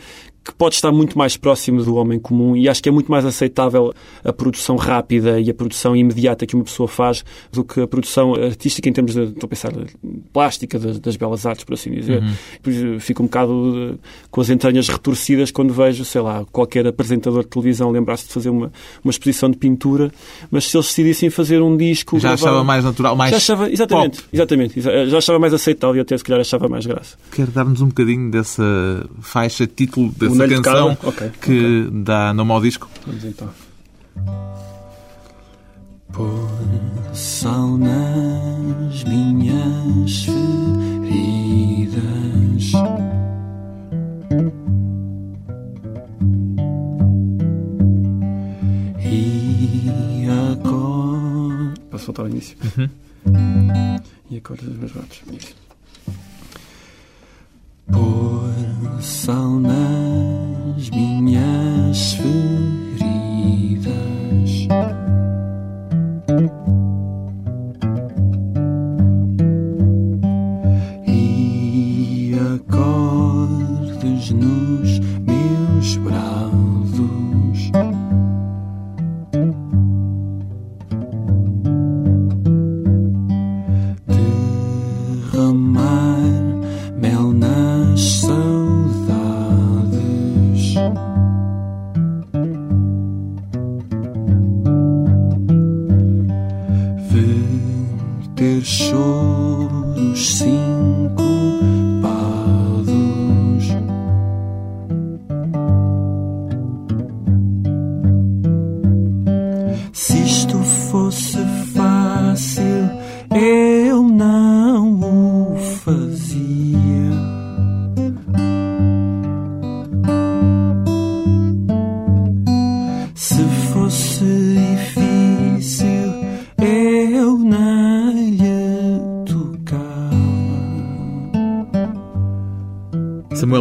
que 0.45 0.53
pode 0.53 0.75
estar 0.75 0.91
muito 0.91 1.17
mais 1.17 1.35
próximo 1.35 1.83
do 1.83 1.95
homem 1.95 2.19
comum 2.19 2.55
e 2.55 2.69
acho 2.69 2.81
que 2.81 2.87
é 2.87 2.91
muito 2.91 3.11
mais 3.11 3.25
aceitável 3.25 3.91
a 4.23 4.31
produção 4.31 4.75
rápida 4.75 5.39
e 5.39 5.49
a 5.49 5.53
produção 5.55 5.95
imediata 5.95 6.45
que 6.45 6.53
uma 6.53 6.63
pessoa 6.63 6.87
faz 6.87 7.25
do 7.51 7.63
que 7.63 7.81
a 7.81 7.87
produção 7.87 8.35
artística 8.35 8.87
em 8.87 8.93
termos 8.93 9.15
de, 9.15 9.23
estou 9.23 9.47
a 9.47 9.49
pensar, 9.49 9.71
plástica 10.31 10.77
das, 10.77 10.99
das 10.99 11.15
belas 11.15 11.47
artes, 11.47 11.63
por 11.65 11.73
assim 11.73 11.89
dizer. 11.89 12.21
Uhum. 12.21 12.99
Fico 12.99 13.23
um 13.23 13.25
bocado 13.25 13.93
eh, 13.93 14.07
com 14.29 14.39
as 14.39 14.51
entranhas 14.51 14.87
retorcidas 14.87 15.49
quando 15.49 15.73
vejo, 15.73 16.05
sei 16.05 16.21
lá, 16.21 16.45
qualquer 16.51 16.85
apresentador 16.85 17.41
de 17.41 17.49
televisão 17.49 17.89
lembrar-se 17.89 18.27
de 18.27 18.33
fazer 18.33 18.49
uma, 18.49 18.71
uma 19.03 19.09
exposição 19.09 19.49
de 19.49 19.57
pintura, 19.57 20.11
mas 20.51 20.65
se 20.65 20.77
eles 20.77 20.85
decidissem 20.85 21.31
fazer 21.31 21.59
um 21.59 21.75
disco... 21.75 22.19
Já 22.19 22.35
gravar, 22.35 22.49
achava 22.49 22.63
mais 22.63 22.83
natural, 22.83 23.15
mais 23.15 23.31
já 23.31 23.37
achava, 23.37 23.71
Exatamente, 23.71 24.21
pop. 24.21 24.29
exatamente. 24.31 24.81
Já 24.81 25.17
achava 25.17 25.39
mais 25.39 25.55
aceitável 25.55 25.95
e 25.95 25.99
até 26.01 26.15
se 26.15 26.23
calhar 26.23 26.41
achava 26.41 26.69
mais 26.69 26.85
graça. 26.85 27.17
Quer 27.31 27.47
dar-nos 27.47 27.81
um 27.81 27.87
bocadinho 27.87 28.29
dessa 28.29 28.63
faixa, 29.21 29.65
título 29.65 30.11
desse 30.11 30.34
essa 30.43 30.61
canção 30.61 30.97
okay, 31.03 31.29
que 31.41 31.85
okay. 31.85 32.03
dá 32.03 32.33
nome 32.33 32.51
ao 32.51 32.61
disco. 32.61 32.89
Vamos 33.05 33.23
então. 33.23 33.49
Por 36.11 36.49
sal 37.13 37.77
nas 37.77 39.03
minhas 39.03 40.25
feridas. 40.25 41.95
E 49.03 50.27
agora. 50.51 51.73
Posso 51.89 52.05
voltar 52.05 52.21
ao 52.23 52.29
início? 52.29 52.57
Uhum. 52.77 52.89
E 54.29 54.37
agora 54.37 54.61
dos 54.61 54.77
meus 54.77 54.91
votos. 54.91 55.21
Isso. 55.31 55.54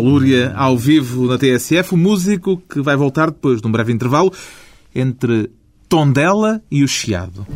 Lúria, 0.04 0.52
ao 0.54 0.76
vivo 0.76 1.26
na 1.26 1.38
TSF, 1.38 1.94
o 1.94 1.96
músico 1.96 2.62
que 2.68 2.82
vai 2.82 2.94
voltar 2.94 3.30
depois 3.30 3.62
de 3.62 3.66
um 3.66 3.72
breve 3.72 3.92
intervalo 3.92 4.30
entre 4.94 5.50
Tondela 5.88 6.62
e 6.70 6.84
o 6.84 6.88
Chiado. 6.88 7.46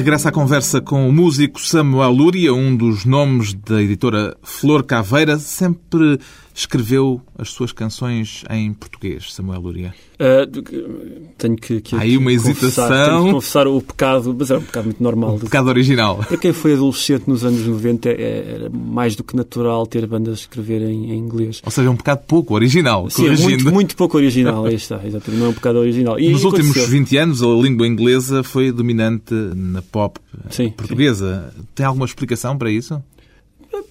De 0.00 0.04
regresso 0.04 0.28
à 0.28 0.32
conversa 0.32 0.80
com 0.80 1.06
o 1.06 1.12
músico 1.12 1.60
Samuel 1.60 2.10
Lúria, 2.10 2.54
um 2.54 2.74
dos 2.74 3.04
nomes 3.04 3.52
da 3.52 3.82
editora 3.82 4.34
Flor 4.42 4.82
Caveira, 4.82 5.38
sempre 5.38 6.18
escreveu 6.60 7.20
as 7.38 7.50
suas 7.50 7.72
canções 7.72 8.44
em 8.50 8.72
português, 8.72 9.32
Samuel 9.32 9.60
Lúria? 9.60 9.94
Uh, 10.14 11.30
tenho 11.38 11.56
que, 11.56 11.80
que 11.80 11.96
Há 11.96 12.00
aí 12.00 12.16
uma 12.16 12.32
hesitação. 12.32 13.22
Tenho 13.22 13.34
confessar 13.34 13.66
o 13.66 13.80
pecado, 13.80 14.36
mas 14.38 14.50
era 14.50 14.60
um 14.60 14.62
pecado 14.62 14.84
muito 14.84 15.02
normal. 15.02 15.36
O 15.36 15.40
pecado 15.40 15.68
original. 15.68 16.18
Para 16.28 16.36
quem 16.36 16.52
foi 16.52 16.74
adolescente 16.74 17.26
nos 17.26 17.44
anos 17.44 17.66
90, 17.66 18.10
é, 18.10 18.54
era 18.56 18.70
mais 18.70 19.16
do 19.16 19.24
que 19.24 19.34
natural 19.34 19.86
ter 19.86 20.06
bandas 20.06 20.34
a 20.34 20.40
escrever 20.40 20.82
em, 20.82 21.12
em 21.12 21.18
inglês. 21.18 21.62
Ou 21.64 21.70
seja, 21.70 21.90
um 21.90 21.96
pecado 21.96 22.22
pouco 22.26 22.54
original. 22.54 23.08
Sim, 23.08 23.30
muito, 23.30 23.72
muito 23.72 23.96
pouco 23.96 24.18
original. 24.18 24.66
Aí 24.66 24.74
está, 24.74 25.00
exatamente. 25.04 25.40
Não 25.40 25.46
é 25.46 25.48
um 25.50 25.54
pecado 25.54 25.78
original. 25.78 26.18
E, 26.18 26.30
nos 26.30 26.44
últimos 26.44 26.76
20 26.76 27.16
anos, 27.16 27.42
a 27.42 27.46
língua 27.46 27.86
inglesa 27.86 28.42
foi 28.42 28.70
dominante 28.70 29.32
na 29.32 29.80
pop 29.80 30.20
sim, 30.50 30.70
portuguesa. 30.70 31.52
Sim. 31.56 31.62
Tem 31.74 31.86
alguma 31.86 32.04
explicação 32.04 32.58
para 32.58 32.70
isso? 32.70 33.02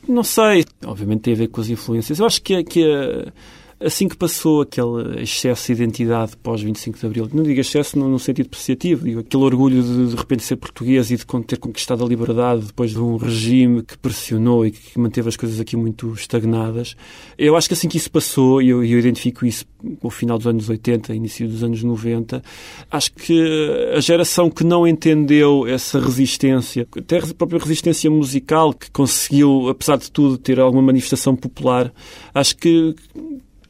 Não 0.08 0.24
sei. 0.24 0.66
Obviamente 0.86 1.22
tem 1.22 1.34
a 1.34 1.38
ver 1.38 1.48
com 1.48 1.62
as 1.62 1.70
influências. 1.70 2.20
Eu 2.20 2.26
acho 2.26 2.42
que, 2.42 2.64
que 2.64 2.84
assim 3.80 4.08
que 4.08 4.16
passou 4.16 4.62
aquele 4.62 5.22
excesso 5.22 5.68
de 5.68 5.74
identidade 5.74 6.36
pós 6.38 6.62
25 6.62 7.00
de 7.00 7.06
Abril, 7.06 7.30
não 7.34 7.44
digo 7.44 7.60
excesso 7.60 7.98
no 7.98 8.20
sentido 8.20 8.48
apreciativo, 8.48 9.06
digo 9.06 9.20
aquele 9.22 9.44
orgulho 9.44 9.82
de 9.82 10.10
de 10.10 10.16
repente 10.16 10.44
ser 10.44 10.58
português 10.58 11.12
e 11.12 11.18
de 11.18 11.26
ter 11.46 11.58
conquistado 11.58 12.04
a 12.04 12.08
liberdade 12.08 12.66
depois 12.68 12.92
de 12.92 13.00
um 13.00 13.16
regime 13.18 13.84
que 13.84 13.98
pressionou 13.98 14.66
e 14.66 14.72
que 14.72 15.00
manteve 15.00 15.30
as 15.30 15.38
coisas 15.38 15.60
aqui 15.60 15.78
muito 15.78 16.14
estagnadas. 16.14 16.96
Eu 17.38 17.56
acho 17.56 17.68
que 17.68 17.74
assim 17.74 17.88
que 17.88 17.98
isso 17.98 18.12
passou, 18.12 18.62
e 18.62 18.70
eu, 18.70 18.84
eu 18.84 19.00
identifico 19.00 19.46
isso 19.46 19.66
no 20.04 20.10
final 20.10 20.38
dos 20.38 20.48
anos 20.48 20.70
80, 20.70 21.14
início 21.14 21.48
dos 21.48 21.64
anos 21.64 21.82
90, 21.84 22.42
acho 22.92 23.14
que 23.14 23.92
a 23.96 24.00
geração 24.00 24.50
que 24.50 24.64
não 24.64 24.86
entendeu 24.88 25.66
essa 25.66 26.00
resistência, 26.00 26.88
até 26.98 27.18
a 27.18 27.34
própria 27.34 27.60
resistência 27.60 28.10
musical, 28.12 28.74
que 28.74 28.92
conseguiu, 28.92 29.70
apesar 29.70 29.98
de 29.98 30.12
tudo, 30.12 30.38
ter 30.38 30.60
alguma 30.60 30.84
manifestação 30.84 31.36
popular, 31.36 31.94
acho 32.34 32.58
que 32.58 32.96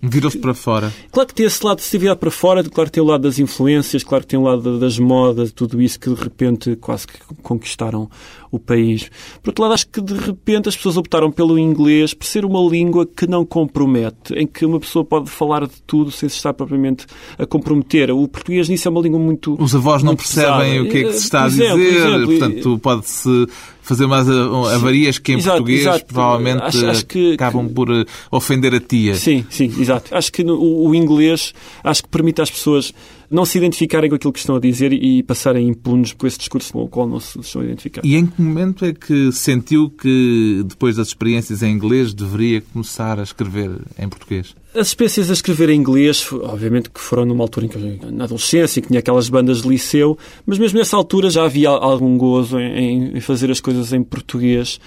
Virou-se 0.01 0.37
para 0.37 0.53
fora. 0.53 0.93
Claro 1.11 1.27
que 1.27 1.35
tem 1.35 1.45
esse 1.45 1.63
lado 1.65 1.77
de 1.77 1.83
se 1.83 1.97
virar 1.97 2.15
para 2.15 2.31
fora, 2.31 2.63
claro 2.63 2.89
que 2.89 2.93
tem 2.93 3.03
o 3.03 3.05
lado 3.05 3.23
das 3.23 3.37
influências, 3.37 4.01
claro 4.01 4.23
que 4.23 4.29
tem 4.29 4.39
o 4.39 4.43
lado 4.43 4.79
das 4.79 4.97
modas, 4.97 5.51
tudo 5.51 5.81
isso 5.81 5.99
que 5.99 6.09
de 6.09 6.15
repente 6.15 6.75
quase 6.77 7.05
que 7.05 7.19
conquistaram 7.43 8.09
o 8.51 8.59
país. 8.59 9.09
Por 9.41 9.49
outro 9.51 9.63
lado, 9.63 9.73
acho 9.73 9.87
que 9.87 10.01
de 10.01 10.13
repente 10.13 10.69
as 10.69 10.75
pessoas 10.75 10.97
optaram 10.97 11.31
pelo 11.31 11.57
inglês 11.57 12.13
por 12.13 12.25
ser 12.25 12.45
uma 12.45 12.59
língua 12.61 13.05
que 13.05 13.27
não 13.27 13.45
compromete, 13.45 14.33
em 14.33 14.47
que 14.47 14.65
uma 14.65 14.79
pessoa 14.79 15.05
pode 15.05 15.29
falar 15.29 15.67
de 15.67 15.81
tudo 15.85 16.11
sem 16.11 16.27
se 16.27 16.35
estar 16.35 16.53
propriamente 16.53 17.05
a 17.37 17.45
comprometer. 17.45 18.11
O 18.11 18.27
português 18.27 18.69
nisso 18.69 18.87
é 18.87 18.91
uma 18.91 19.01
língua 19.01 19.19
muito. 19.19 19.55
Os 19.61 19.75
avós 19.75 20.03
não 20.03 20.15
percebem 20.15 20.83
pesada. 20.83 20.83
o 20.83 20.89
que 20.89 20.97
é 20.97 21.03
que 21.03 21.13
se 21.13 21.23
está 21.23 21.45
a 21.45 21.47
dizer, 21.47 21.77
exemplo, 21.77 22.27
portanto, 22.27 22.79
pode-se 22.79 23.47
fazer 23.89 24.05
mais 24.05 24.29
avarias 24.29 25.17
que 25.17 25.33
em 25.33 25.37
exato, 25.37 25.57
português 25.57 25.81
exato. 25.81 26.05
provavelmente 26.05 26.63
acho, 26.63 26.85
acho 26.85 27.05
que, 27.07 27.33
acabam 27.33 27.67
que... 27.67 27.73
por 27.73 27.89
eh, 27.89 28.05
ofender 28.31 28.75
a 28.75 28.79
tia. 28.79 29.15
Sim, 29.15 29.43
sim, 29.49 29.73
exato. 29.79 30.13
Acho 30.15 30.31
que 30.31 30.43
no, 30.43 30.59
o 30.61 30.93
inglês 30.93 31.53
acho 31.83 32.03
que 32.03 32.09
permite 32.09 32.39
às 32.39 32.51
pessoas 32.51 32.93
não 33.29 33.45
se 33.45 33.57
identificarem 33.57 34.09
com 34.09 34.15
aquilo 34.15 34.33
que 34.33 34.39
estão 34.39 34.55
a 34.55 34.59
dizer 34.59 34.91
e 34.91 35.21
passarem 35.23 35.67
impunes 35.67 36.13
por 36.13 36.27
esse 36.27 36.37
discurso 36.37 36.73
com 36.73 36.83
o 36.83 36.87
qual 36.87 37.07
não 37.07 37.19
se 37.19 37.39
estão 37.39 37.61
a 37.61 37.65
identificar. 37.65 38.01
E 38.03 38.15
em 38.15 38.25
que 38.25 38.41
momento 38.41 38.85
é 38.85 38.93
que 38.93 39.31
sentiu 39.31 39.89
que, 39.89 40.63
depois 40.65 40.95
das 40.95 41.09
experiências 41.09 41.61
em 41.61 41.71
inglês, 41.71 42.13
deveria 42.13 42.61
começar 42.61 43.19
a 43.19 43.23
escrever 43.23 43.71
em 43.97 44.09
português? 44.09 44.55
As 44.73 44.87
experiências 44.87 45.29
a 45.29 45.33
escrever 45.33 45.69
em 45.69 45.79
inglês, 45.79 46.27
obviamente 46.31 46.89
que 46.89 46.99
foram 46.99 47.25
numa 47.25 47.43
altura 47.43 47.65
em 47.65 47.69
que, 47.69 48.11
na 48.11 48.23
adolescência, 48.23 48.81
que 48.81 48.87
tinha 48.87 48.99
aquelas 48.99 49.29
bandas 49.29 49.61
de 49.61 49.67
liceu, 49.67 50.17
mas 50.45 50.57
mesmo 50.57 50.77
nessa 50.79 50.95
altura 50.95 51.29
já 51.29 51.43
havia 51.43 51.69
algum 51.69 52.17
gozo 52.17 52.59
em, 52.59 53.17
em 53.17 53.21
fazer 53.21 53.49
as 53.51 53.59
coisas 53.59 53.93
em 53.93 54.03
português 54.03 54.79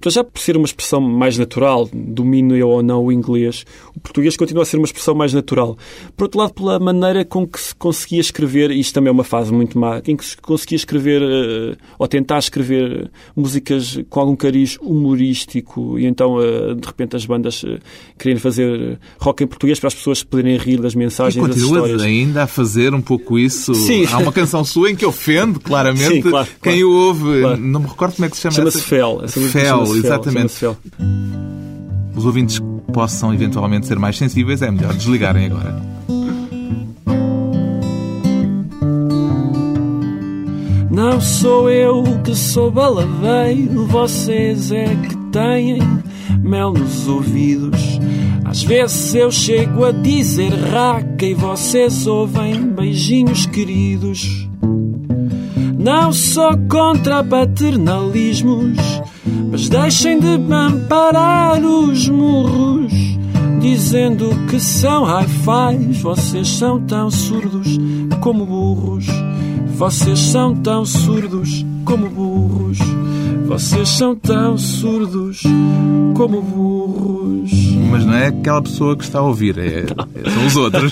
para 0.00 0.10
já 0.10 0.22
por 0.22 0.40
ser 0.40 0.56
uma 0.56 0.66
expressão 0.66 1.00
mais 1.00 1.38
natural, 1.38 1.88
domino 1.92 2.54
eu 2.54 2.68
ou 2.68 2.82
não 2.82 3.04
o 3.04 3.12
inglês, 3.12 3.64
português 4.06 4.36
continua 4.36 4.62
a 4.62 4.66
ser 4.66 4.76
uma 4.76 4.86
expressão 4.86 5.14
mais 5.14 5.32
natural. 5.32 5.76
Por 6.16 6.24
outro 6.24 6.38
lado, 6.38 6.54
pela 6.54 6.78
maneira 6.78 7.24
com 7.24 7.46
que 7.46 7.60
se 7.60 7.74
conseguia 7.74 8.20
escrever, 8.20 8.70
e 8.70 8.80
isto 8.80 8.94
também 8.94 9.08
é 9.08 9.12
uma 9.12 9.24
fase 9.24 9.52
muito 9.52 9.78
má, 9.78 10.00
em 10.06 10.16
que 10.16 10.24
se 10.24 10.36
conseguia 10.36 10.76
escrever, 10.76 11.22
eh, 11.22 11.76
ou 11.98 12.06
tentar 12.06 12.38
escrever 12.38 13.10
músicas 13.34 13.98
com 14.08 14.20
algum 14.20 14.36
cariz 14.36 14.78
humorístico, 14.80 15.98
e 15.98 16.06
então, 16.06 16.40
eh, 16.40 16.74
de 16.74 16.86
repente, 16.86 17.16
as 17.16 17.26
bandas 17.26 17.64
eh, 17.66 17.78
queriam 18.18 18.38
fazer 18.38 18.98
rock 19.18 19.44
em 19.44 19.46
português 19.46 19.80
para 19.80 19.88
as 19.88 19.94
pessoas 19.94 20.22
poderem 20.22 20.56
rir 20.56 20.80
das 20.80 20.94
mensagens 20.94 21.44
e 21.44 21.48
das 21.48 21.56
histórias. 21.56 22.02
ainda 22.02 22.44
a 22.44 22.46
fazer 22.46 22.94
um 22.94 23.00
pouco 23.00 23.38
isso? 23.38 23.74
Sim. 23.74 24.06
Há 24.06 24.18
uma 24.18 24.32
canção 24.32 24.64
sua 24.64 24.90
em 24.90 24.96
que 24.96 25.04
ofende, 25.04 25.58
claramente, 25.58 26.06
Sim, 26.06 26.22
claro, 26.22 26.48
quem 26.62 26.80
claro, 26.80 26.88
o 26.88 27.06
ouve. 27.06 27.40
Claro. 27.40 27.56
Não 27.60 27.80
me 27.80 27.86
recordo 27.86 28.14
como 28.14 28.26
é 28.26 28.28
que 28.30 28.36
se 28.36 28.42
chama 28.42 28.54
Chama-se 28.54 28.82
Fel. 28.82 29.28
Fel 29.28 29.96
exatamente. 29.96 30.54
Os 32.16 32.24
ouvintes 32.24 32.60
possam 32.92 33.32
eventualmente 33.34 33.86
ser 33.86 33.98
mais 33.98 34.16
sensíveis, 34.16 34.62
é 34.62 34.70
melhor 34.70 34.94
desligarem 34.94 35.46
agora. 35.46 35.96
Não 40.90 41.20
sou 41.20 41.68
eu 41.68 42.02
que 42.24 42.34
sou 42.34 42.70
baladeiro, 42.70 43.86
vocês 43.86 44.72
é 44.72 44.86
que 44.86 45.16
têm 45.30 45.78
mel 46.40 46.72
nos 46.72 47.06
ouvidos. 47.06 48.00
Às 48.46 48.62
vezes 48.62 49.14
eu 49.14 49.30
chego 49.30 49.84
a 49.84 49.92
dizer 49.92 50.54
raca 50.72 51.26
e 51.26 51.34
vocês 51.34 52.06
ouvem 52.06 52.62
beijinhos 52.72 53.44
queridos. 53.44 54.48
Não 55.86 56.12
sou 56.12 56.58
contra 56.68 57.22
paternalismos, 57.22 58.76
mas 59.52 59.68
deixem 59.68 60.18
de 60.18 60.34
amparar 60.52 61.64
os 61.64 62.08
murros, 62.08 62.92
dizendo 63.60 64.30
que 64.50 64.58
são 64.58 65.04
hi-fis. 65.04 66.02
Vocês 66.02 66.48
são 66.48 66.80
tão 66.80 67.08
surdos 67.08 67.78
como 68.20 68.44
burros. 68.44 69.06
Vocês 69.76 70.18
são 70.18 70.56
tão 70.56 70.84
surdos 70.84 71.64
como 71.84 72.10
burros. 72.10 72.78
Vocês 73.46 73.88
são 73.88 74.14
tão 74.16 74.58
surdos 74.58 75.42
como 76.16 76.42
burros. 76.42 77.50
Mas 77.90 78.04
não 78.04 78.14
é 78.14 78.26
aquela 78.26 78.60
pessoa 78.60 78.96
que 78.96 79.04
está 79.04 79.20
a 79.20 79.22
ouvir, 79.22 79.56
é, 79.58 79.86
são 79.86 80.46
os 80.46 80.56
outros. 80.56 80.90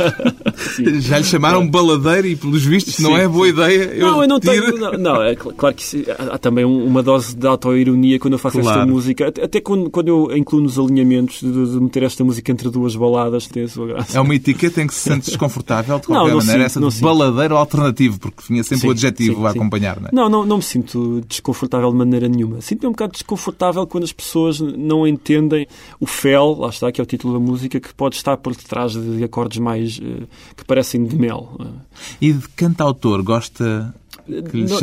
Já 1.01 1.19
lhe 1.19 1.25
chamaram 1.25 1.67
baladeiro 1.67 2.29
e, 2.29 2.37
pelos 2.37 2.65
vistos, 2.65 2.95
sim, 2.95 3.03
não 3.03 3.17
é 3.17 3.27
boa 3.27 3.49
ideia. 3.49 3.85
Eu 3.95 4.07
não, 4.07 4.23
eu 4.23 4.29
não 4.29 4.41
tenho. 4.41 4.79
Não, 4.79 4.93
não, 4.93 5.23
é 5.23 5.35
claro 5.35 5.75
que 5.75 6.07
há 6.09 6.39
também 6.39 6.65
uma 6.65 7.03
dose 7.03 7.35
de 7.35 7.47
autoironia 7.47 8.19
quando 8.19 8.35
eu 8.35 8.39
faço 8.39 8.61
claro. 8.61 8.81
esta 8.81 8.91
música. 8.91 9.29
Até 9.29 9.61
quando, 9.61 9.91
quando 9.91 10.09
eu 10.09 10.37
incluo 10.37 10.63
nos 10.63 10.79
alinhamentos 10.79 11.41
de, 11.41 11.51
de, 11.51 11.81
meter 11.81 12.05
esta 12.05 12.23
música 12.23 12.53
entre 12.53 12.71
duas 12.71 12.95
baladas, 12.95 13.47
tem 13.47 13.65
a 13.65 13.69
sua 13.69 13.87
graça. 13.87 14.17
É 14.17 14.21
uma 14.21 14.35
etiqueta 14.35 14.81
em 14.81 14.87
que 14.87 14.95
se 14.95 15.01
sente 15.01 15.27
desconfortável, 15.27 15.99
de 15.99 16.07
qualquer 16.07 16.31
não, 16.31 16.39
maneira, 16.39 16.69
sinto, 16.69 16.87
essa 16.87 16.97
de 16.97 17.03
baladeiro 17.03 17.57
alternativo, 17.57 18.21
porque 18.21 18.43
vinha 18.49 18.63
sempre 18.63 18.83
sim, 18.83 18.89
o 18.89 18.91
adjetivo 18.91 19.41
sim, 19.41 19.47
a 19.47 19.51
acompanhar, 19.51 20.01
não 20.01 20.09
é? 20.09 20.11
Não, 20.13 20.29
não, 20.29 20.47
não 20.47 20.57
me 20.59 20.63
sinto 20.63 21.23
desconfortável 21.27 21.91
de 21.91 21.97
maneira 21.97 22.29
nenhuma. 22.29 22.44
Sinto-me 22.61 22.89
um 22.89 22.93
bocado 22.93 23.13
desconfortável 23.13 23.87
quando 23.87 24.05
as 24.05 24.13
pessoas 24.13 24.61
não 24.61 25.07
entendem 25.07 25.67
o 26.01 26.07
fel, 26.07 26.55
lá 26.59 26.69
está, 26.69 26.91
que 26.91 27.01
é 27.01 27.05
o 27.05 27.07
título 27.07 27.35
da 27.35 27.41
música, 27.41 27.81
que 27.81 27.93
pode 27.95 28.17
estar 28.17 28.37
por 28.37 28.55
detrás 28.55 28.93
de 28.93 29.23
acordes 29.25 29.59
mais 29.59 29.99
uh, 29.99 30.27
que 30.57 30.65
parecem 30.65 31.05
de 31.05 31.17
mel. 31.17 31.59
E 32.21 32.33
de 32.33 32.49
cantautor, 32.51 33.23
gosta 33.23 33.95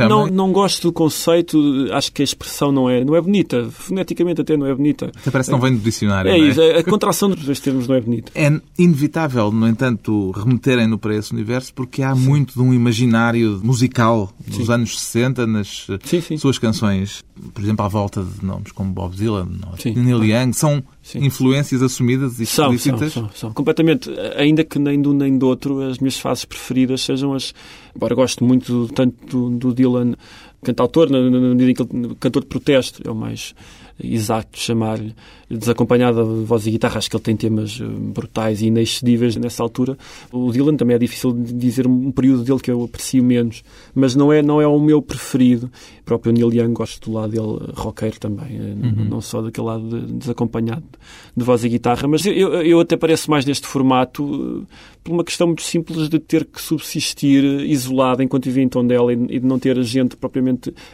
não, 0.07 0.27
não, 0.27 0.51
gosto 0.51 0.87
do 0.87 0.93
conceito, 0.93 1.57
acho 1.91 2.11
que 2.11 2.21
a 2.21 2.25
expressão 2.25 2.71
não 2.71 2.89
é, 2.89 3.03
não 3.03 3.15
é 3.15 3.21
bonita. 3.21 3.69
Foneticamente 3.71 4.41
até 4.41 4.55
não 4.55 4.67
é 4.67 4.73
bonita. 4.73 5.11
Até 5.15 5.31
parece 5.31 5.49
que 5.49 5.53
não 5.53 5.61
vem 5.61 5.73
do 5.73 5.79
dicionário. 5.79 6.31
É, 6.31 6.35
é? 6.35 6.37
isso, 6.37 6.61
a 6.61 6.83
contração 6.83 7.29
dos 7.29 7.43
dois 7.43 7.59
termos 7.59 7.87
não 7.87 7.95
é 7.95 8.01
bonita. 8.01 8.31
É 8.35 8.51
inevitável, 8.77 9.51
no 9.51 9.67
entanto, 9.67 10.31
remeterem-no 10.31 10.97
para 10.97 11.15
esse 11.15 11.33
universo 11.33 11.73
porque 11.73 12.03
há 12.03 12.15
sim. 12.15 12.21
muito 12.21 12.53
de 12.53 12.61
um 12.61 12.73
imaginário 12.73 13.59
musical 13.63 14.31
dos 14.47 14.67
sim. 14.67 14.73
anos 14.73 14.99
60 14.99 15.47
nas 15.47 15.87
sim, 16.03 16.37
suas 16.37 16.57
canções. 16.57 17.23
Por 17.53 17.63
exemplo, 17.63 17.85
à 17.85 17.87
volta 17.87 18.23
de 18.23 18.45
nomes 18.45 18.71
como 18.71 18.91
Bob 18.91 19.15
Dylan, 19.15 19.49
Neil 19.95 20.23
Young, 20.23 20.53
são 20.53 20.83
Sim. 21.01 21.25
influências 21.25 21.81
assumidas 21.81 22.39
e 22.39 22.43
explícitas? 22.43 23.11
São, 23.11 23.23
são, 23.23 23.31
são, 23.33 23.53
completamente. 23.53 24.09
Ainda 24.35 24.63
que 24.63 24.77
nem 24.77 25.01
de 25.01 25.07
um 25.07 25.13
nem 25.13 25.37
do 25.37 25.47
outro, 25.47 25.81
as 25.81 25.97
minhas 25.97 26.19
fases 26.19 26.45
preferidas 26.45 27.01
sejam 27.01 27.33
as. 27.33 27.53
Embora 27.95 28.13
gosto 28.13 28.43
muito 28.43 28.87
tanto 28.93 29.25
do, 29.25 29.49
do 29.49 29.73
Dylan, 29.73 30.13
cantautor, 30.63 31.09
na, 31.09 31.21
na 31.29 31.39
medida 31.39 31.71
em 31.71 31.73
que 31.73 31.81
ele, 31.81 32.15
cantor 32.19 32.43
de 32.43 32.47
protesto, 32.47 33.01
é 33.05 33.11
o 33.11 33.15
mais 33.15 33.53
exato 34.03 34.57
chamar-lhe, 34.57 35.13
desacompanhada 35.49 36.23
de 36.23 36.43
voz 36.43 36.65
e 36.65 36.71
guitarra. 36.71 36.97
Acho 36.97 37.09
que 37.09 37.15
ele 37.15 37.23
tem 37.23 37.35
temas 37.35 37.79
eh, 37.81 37.85
brutais 37.85 38.61
e 38.61 38.67
inexcedíveis 38.67 39.35
nessa 39.35 39.61
altura. 39.61 39.97
O 40.31 40.51
Dylan 40.51 40.75
também 40.75 40.95
é 40.95 40.99
difícil 40.99 41.33
de 41.33 41.53
dizer 41.53 41.87
um 41.87 42.11
período 42.11 42.43
dele 42.43 42.59
que 42.59 42.71
eu 42.71 42.83
aprecio 42.83 43.23
menos, 43.23 43.63
mas 43.93 44.15
não 44.15 44.31
é, 44.31 44.41
não 44.41 44.61
é 44.61 44.67
o 44.67 44.79
meu 44.79 45.01
preferido. 45.01 45.69
O 46.01 46.03
próprio 46.03 46.31
Neil 46.31 46.53
Young 46.53 46.73
gosto 46.73 47.09
do 47.09 47.15
lado 47.15 47.31
dele 47.31 47.71
roqueiro 47.73 48.19
também, 48.19 48.57
eh, 48.57 48.87
uhum. 48.87 49.05
não 49.09 49.21
só 49.21 49.41
daquele 49.41 49.67
lado 49.67 49.87
de, 49.87 50.13
desacompanhado 50.13 50.83
de 51.35 51.43
voz 51.43 51.63
e 51.63 51.69
guitarra. 51.69 52.07
Mas 52.07 52.25
eu, 52.25 52.53
eu 52.61 52.79
até 52.79 52.95
pareço 52.95 53.29
mais 53.29 53.45
neste 53.45 53.67
formato 53.67 54.65
eh, 54.67 54.75
por 55.03 55.13
uma 55.13 55.23
questão 55.23 55.47
muito 55.47 55.63
simples 55.63 56.09
de 56.09 56.19
ter 56.19 56.45
que 56.45 56.61
subsistir 56.61 57.43
isolado 57.61 58.21
enquanto 58.23 58.45
vivia 58.45 58.63
em 58.63 58.69
Tondela 58.69 59.11
e 59.11 59.39
de 59.39 59.45
não 59.45 59.59
ter 59.59 59.81
gente 59.83 60.15
propriamente 60.15 60.50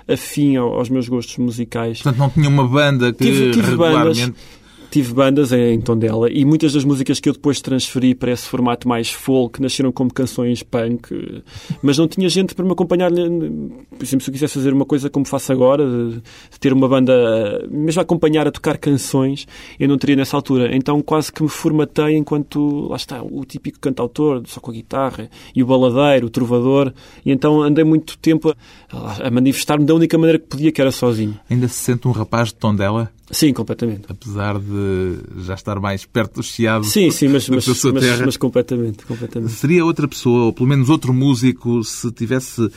afim 0.07 0.55
aos 0.55 0.89
meus 0.89 1.07
gostos 1.07 1.37
musicais. 1.37 2.01
Portanto, 2.01 2.19
não 2.19 2.29
tinha 2.29 2.49
uma 2.49 2.67
banda 2.67 3.11
que 3.13 3.25
tive, 3.25 3.51
tive 3.51 3.71
regularmente... 3.71 4.21
Bandas, 4.21 4.56
tive 4.89 5.13
bandas 5.13 5.51
em 5.51 5.79
Tondela 5.81 6.29
e 6.31 6.45
muitas 6.45 6.73
das 6.73 6.83
músicas 6.83 7.19
que 7.19 7.29
eu 7.29 7.33
depois 7.33 7.61
transferi 7.61 8.15
para 8.15 8.31
esse 8.31 8.47
formato 8.47 8.87
mais 8.87 9.09
folk 9.09 9.61
nasceram 9.61 9.91
como 9.91 10.13
canções 10.13 10.63
punk, 10.63 11.43
mas 11.81 11.97
não 11.97 12.07
tinha 12.07 12.29
gente 12.29 12.55
para 12.55 12.65
me 12.65 12.71
acompanhar. 12.71 13.11
Por 13.11 14.03
exemplo, 14.03 14.23
se 14.23 14.29
eu 14.29 14.33
quisesse 14.33 14.53
fazer 14.53 14.73
uma 14.73 14.85
coisa 14.85 15.09
como 15.09 15.25
faço 15.25 15.51
agora, 15.51 15.83
de 15.85 16.21
ter 16.59 16.73
uma 16.73 16.87
banda 16.87 17.65
mesmo 17.69 18.01
acompanhar 18.01 18.47
a 18.47 18.51
tocar 18.51 18.77
canções, 18.77 19.47
eu 19.79 19.87
não 19.87 19.97
teria 19.97 20.15
nessa 20.15 20.35
altura. 20.35 20.75
Então 20.75 21.01
quase 21.01 21.31
que 21.31 21.43
me 21.43 21.49
formatei 21.49 22.15
enquanto, 22.15 22.87
lá 22.89 22.95
está, 22.95 23.21
o 23.21 23.43
típico 23.45 23.79
cantautor, 23.79 24.43
só 24.45 24.59
com 24.59 24.71
a 24.71 24.73
guitarra, 24.73 25.29
e 25.55 25.63
o 25.63 25.65
baladeiro, 25.65 26.27
o 26.27 26.29
trovador, 26.29 26.93
e 27.25 27.31
então 27.31 27.61
andei 27.61 27.83
muito 27.83 28.17
tempo 28.17 28.55
a, 28.91 29.27
a 29.27 29.31
manifestar-me 29.31 29.85
da 29.85 29.93
única 29.93 30.17
maneira 30.17 30.39
que 30.39 30.47
podia, 30.47 30.71
que 30.71 30.81
era 30.81 30.91
sozinho. 30.91 31.39
Ainda 31.49 31.67
se 31.67 31.75
sente 31.75 32.07
um 32.07 32.11
rapaz 32.11 32.49
de 32.49 32.55
Tondela? 32.55 33.11
Sim, 33.29 33.53
completamente. 33.53 34.03
Apesar 34.07 34.57
de 34.57 35.43
já 35.43 35.53
estar 35.53 35.79
mais 35.79 36.05
perto 36.05 36.35
do 36.35 36.43
Chiado 36.43 36.85
sim, 36.85 37.11
sim, 37.11 37.27
mas, 37.27 37.47
mas, 37.49 37.67
mas, 37.67 38.21
mas, 38.21 38.37
completamente, 38.37 39.05
completamente. 39.05 39.51
Seria 39.51 39.83
outra 39.83 40.07
pessoa, 40.07 40.45
ou 40.45 40.53
pelo 40.53 40.69
menos 40.69 40.89
outro 40.89 41.13
músico, 41.13 41.83
se 41.83 42.11
tivesse 42.11 42.69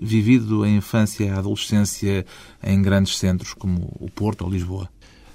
vivido 0.00 0.62
a 0.62 0.68
infância 0.68 1.24
e 1.24 1.28
a 1.28 1.38
adolescência 1.38 2.24
em 2.62 2.80
grandes 2.80 3.18
centros 3.18 3.52
como 3.52 3.94
o 4.00 4.08
Porto 4.10 4.42
ou 4.42 4.50
Lisboa? 4.50 4.88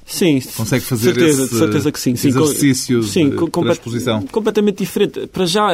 Sim, 0.05 0.39
consegue 0.55 0.83
fazer 0.83 1.13
certeza, 1.13 1.43
esse 1.45 1.57
certeza 1.57 1.91
que 1.91 1.99
sim. 1.99 2.15
sim 2.15 2.27
exercício 2.27 3.03
sim, 3.03 3.29
de 3.29 3.49
transposição. 3.49 4.21
Completamente 4.27 4.77
diferente. 4.79 5.27
Para 5.27 5.45
já, 5.45 5.69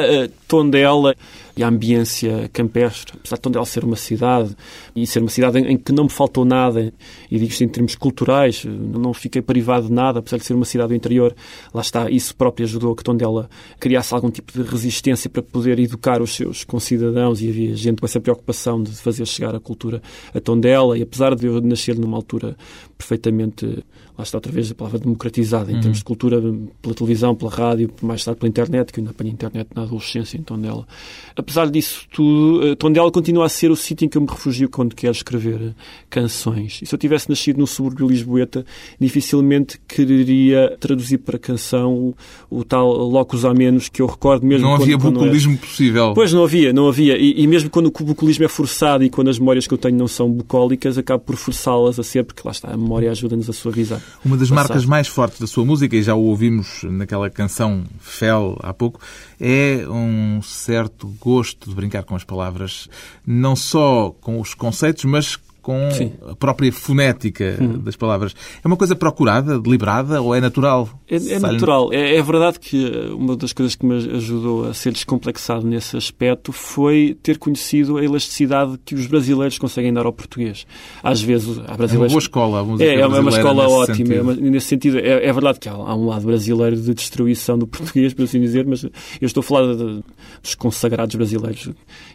Tondela 0.46 1.14
e 1.56 1.62
a 1.62 1.68
ambiência 1.68 2.48
campestre, 2.52 3.14
apesar 3.18 3.36
de 3.36 3.42
Tondela 3.42 3.64
ser 3.66 3.84
uma 3.84 3.96
cidade 3.96 4.56
e 4.94 5.06
ser 5.06 5.20
uma 5.20 5.28
cidade 5.28 5.58
em, 5.58 5.76
que 5.76 5.92
não 5.92 6.04
me 6.04 6.10
faltou 6.10 6.44
nada, 6.44 6.92
e 7.30 7.38
digo 7.38 7.50
isto 7.50 7.62
em 7.62 7.68
termos 7.68 7.94
culturais, 7.94 8.64
não 8.64 9.12
fiquei 9.12 9.42
privado 9.42 9.88
de 9.88 9.92
nada, 9.92 10.20
apesar 10.20 10.38
de 10.38 10.44
ser 10.44 10.54
uma 10.54 10.64
cidade 10.64 10.88
do 10.88 10.94
interior, 10.94 11.34
lá 11.74 11.80
está, 11.80 12.10
isso 12.10 12.34
próprio 12.34 12.64
ajudou 12.64 12.92
a 12.92 12.96
que 12.96 13.04
Tondela 13.04 13.48
criasse 13.78 14.14
algum 14.14 14.30
tipo 14.30 14.52
de 14.52 14.62
resistência 14.62 15.28
para 15.28 15.42
poder 15.42 15.78
educar 15.78 16.22
os 16.22 16.34
seus 16.34 16.64
concidadãos 16.64 17.42
e 17.42 17.48
havia 17.48 17.76
gente 17.76 18.00
com 18.00 18.06
essa 18.06 18.20
preocupação 18.20 18.82
de 18.82 18.92
fazer 18.92 19.26
chegar 19.26 19.54
a 19.54 19.60
cultura 19.60 20.00
a 20.34 20.40
Tondela 20.40 20.96
e 20.96 21.02
apesar 21.02 21.34
de 21.34 21.46
eu 21.46 21.60
nascer 21.60 21.98
numa 21.98 22.16
altura 22.16 22.56
perfeitamente, 22.96 23.84
lá 24.20 24.24
está 24.24 24.36
outra 24.36 24.52
vez 24.52 24.70
a 24.70 24.74
palavra 24.74 24.98
democratizada, 24.98 25.70
em 25.70 25.74
uhum. 25.74 25.80
termos 25.80 25.98
de 25.98 26.04
cultura, 26.04 26.40
pela 26.80 26.94
televisão, 26.94 27.34
pela 27.34 27.50
rádio, 27.50 27.90
mais 28.02 28.24
tarde 28.24 28.38
pela 28.38 28.48
internet, 28.48 28.92
que 28.92 29.00
eu 29.00 29.02
ainda 29.02 29.10
apanhei 29.10 29.32
internet 29.32 29.68
na 29.74 29.82
adolescência 29.82 30.36
em 30.36 30.42
Tondela. 30.42 30.86
Apesar 31.34 31.70
disso 31.70 32.06
tudo, 32.12 32.66
eh, 32.66 32.74
Tondela 32.74 33.10
continua 33.10 33.46
a 33.46 33.48
ser 33.48 33.70
o 33.70 33.76
sítio 33.76 34.04
em 34.04 34.08
que 34.08 34.18
eu 34.18 34.22
me 34.22 34.28
refugio 34.28 34.68
quando 34.68 34.94
quero 34.94 35.12
escrever 35.12 35.60
eh, 35.62 35.74
canções. 36.08 36.80
E 36.82 36.86
se 36.86 36.94
eu 36.94 36.98
tivesse 36.98 37.28
nascido 37.28 37.58
no 37.58 37.66
subúrbio 37.66 38.06
lisboeta, 38.06 38.64
dificilmente 39.00 39.80
quereria 39.88 40.76
traduzir 40.78 41.18
para 41.18 41.38
canção 41.38 41.94
o, 41.94 42.14
o 42.50 42.64
tal 42.64 42.88
locus 42.92 43.44
a 43.44 43.54
menos 43.54 43.88
que 43.88 44.02
eu 44.02 44.06
recordo 44.06 44.46
mesmo. 44.46 44.66
Não 44.66 44.76
quando, 44.76 44.82
havia 44.82 44.98
bucolismo 44.98 45.56
possível. 45.56 46.12
Pois 46.14 46.32
não 46.32 46.44
havia, 46.44 46.72
não 46.72 46.88
havia. 46.88 47.16
E, 47.16 47.42
e, 47.42 47.46
mesmo 47.46 47.70
quando 47.70 47.86
o 47.86 48.04
bucolismo 48.04 48.44
é 48.44 48.48
forçado 48.48 49.02
e 49.02 49.10
quando 49.10 49.28
as 49.28 49.38
memórias 49.38 49.66
que 49.66 49.74
eu 49.74 49.78
tenho 49.78 49.96
não 49.96 50.08
são 50.08 50.30
bucólicas, 50.30 50.98
acabo 50.98 51.24
por 51.24 51.36
forçá-las 51.36 51.98
a 51.98 52.02
ser, 52.02 52.24
porque 52.24 52.42
lá 52.44 52.52
está, 52.52 52.68
a 52.68 52.76
memória 52.76 53.10
ajuda-nos 53.10 53.48
a 53.48 53.52
suavizar. 53.52 54.00
Uma 54.24 54.36
das 54.36 54.50
marcas 54.50 54.84
mais 54.84 55.08
fortes 55.08 55.40
da 55.40 55.46
sua 55.46 55.64
música, 55.64 55.96
e 55.96 56.02
já 56.02 56.14
o 56.14 56.22
ouvimos 56.24 56.82
naquela 56.84 57.30
canção 57.30 57.84
Fel 58.00 58.58
há 58.62 58.72
pouco, 58.72 59.00
é 59.40 59.84
um 59.88 60.40
certo 60.42 61.08
gosto 61.20 61.68
de 61.68 61.74
brincar 61.74 62.02
com 62.02 62.14
as 62.14 62.24
palavras, 62.24 62.88
não 63.26 63.56
só 63.56 64.14
com 64.20 64.40
os 64.40 64.54
conceitos, 64.54 65.04
mas 65.04 65.38
com 65.62 65.90
Sim. 65.90 66.12
a 66.28 66.34
própria 66.34 66.72
fonética 66.72 67.56
hum. 67.60 67.78
das 67.78 67.96
palavras. 67.96 68.34
É 68.62 68.66
uma 68.66 68.76
coisa 68.76 68.94
procurada, 68.96 69.58
deliberada 69.58 70.20
ou 70.20 70.34
é 70.34 70.40
natural? 70.40 70.88
É, 71.08 71.16
é 71.16 71.38
natural. 71.38 71.92
É, 71.92 72.16
é, 72.16 72.22
verdade 72.22 72.58
que 72.58 72.86
eh, 72.86 73.10
uma 73.12 73.36
das 73.36 73.52
coisas 73.52 73.74
que 73.74 73.84
me 73.84 73.96
ajudou 74.16 74.68
a 74.68 74.74
ser 74.74 74.92
descomplexado 74.92 75.66
nesse 75.66 75.96
aspecto 75.96 76.52
foi 76.52 77.16
ter 77.22 77.38
conhecido 77.38 77.98
a 77.98 78.04
elasticidade 78.04 78.78
que 78.84 78.94
os 78.94 79.06
brasileiros 79.06 79.58
conseguem 79.58 79.92
dar 79.92 80.06
ao 80.06 80.12
português. 80.12 80.66
Às 81.02 81.20
vezes 81.20 81.58
há 81.66 81.76
brasileiros... 81.76 81.94
É 81.94 81.98
uma 81.98 82.08
boa 82.08 82.18
escola. 82.18 82.60
A 82.60 82.64
música 82.64 82.90
é, 82.90 83.00
é 83.00 83.06
uma 83.06 83.30
escola 83.30 83.64
nesse 83.64 83.74
ótima. 83.74 83.96
Sentido. 83.96 84.14
É 84.14 84.22
uma, 84.22 84.34
nesse 84.34 84.66
sentido, 84.66 84.98
é, 84.98 85.26
é, 85.26 85.32
verdade 85.32 85.58
que 85.58 85.68
há, 85.68 85.72
há, 85.72 85.94
um 85.94 86.06
lado 86.06 86.26
brasileiro 86.26 86.76
de 86.76 86.94
destruição 86.94 87.58
do 87.58 87.66
português, 87.66 88.14
por 88.14 88.24
assim 88.24 88.40
dizer, 88.40 88.66
mas 88.66 88.84
eu 88.84 88.90
estou 89.20 89.40
a 89.40 89.44
falar 89.44 89.74
de, 89.74 90.02
dos 90.42 90.54
consagrados 90.54 91.14
brasileiros. 91.14 91.68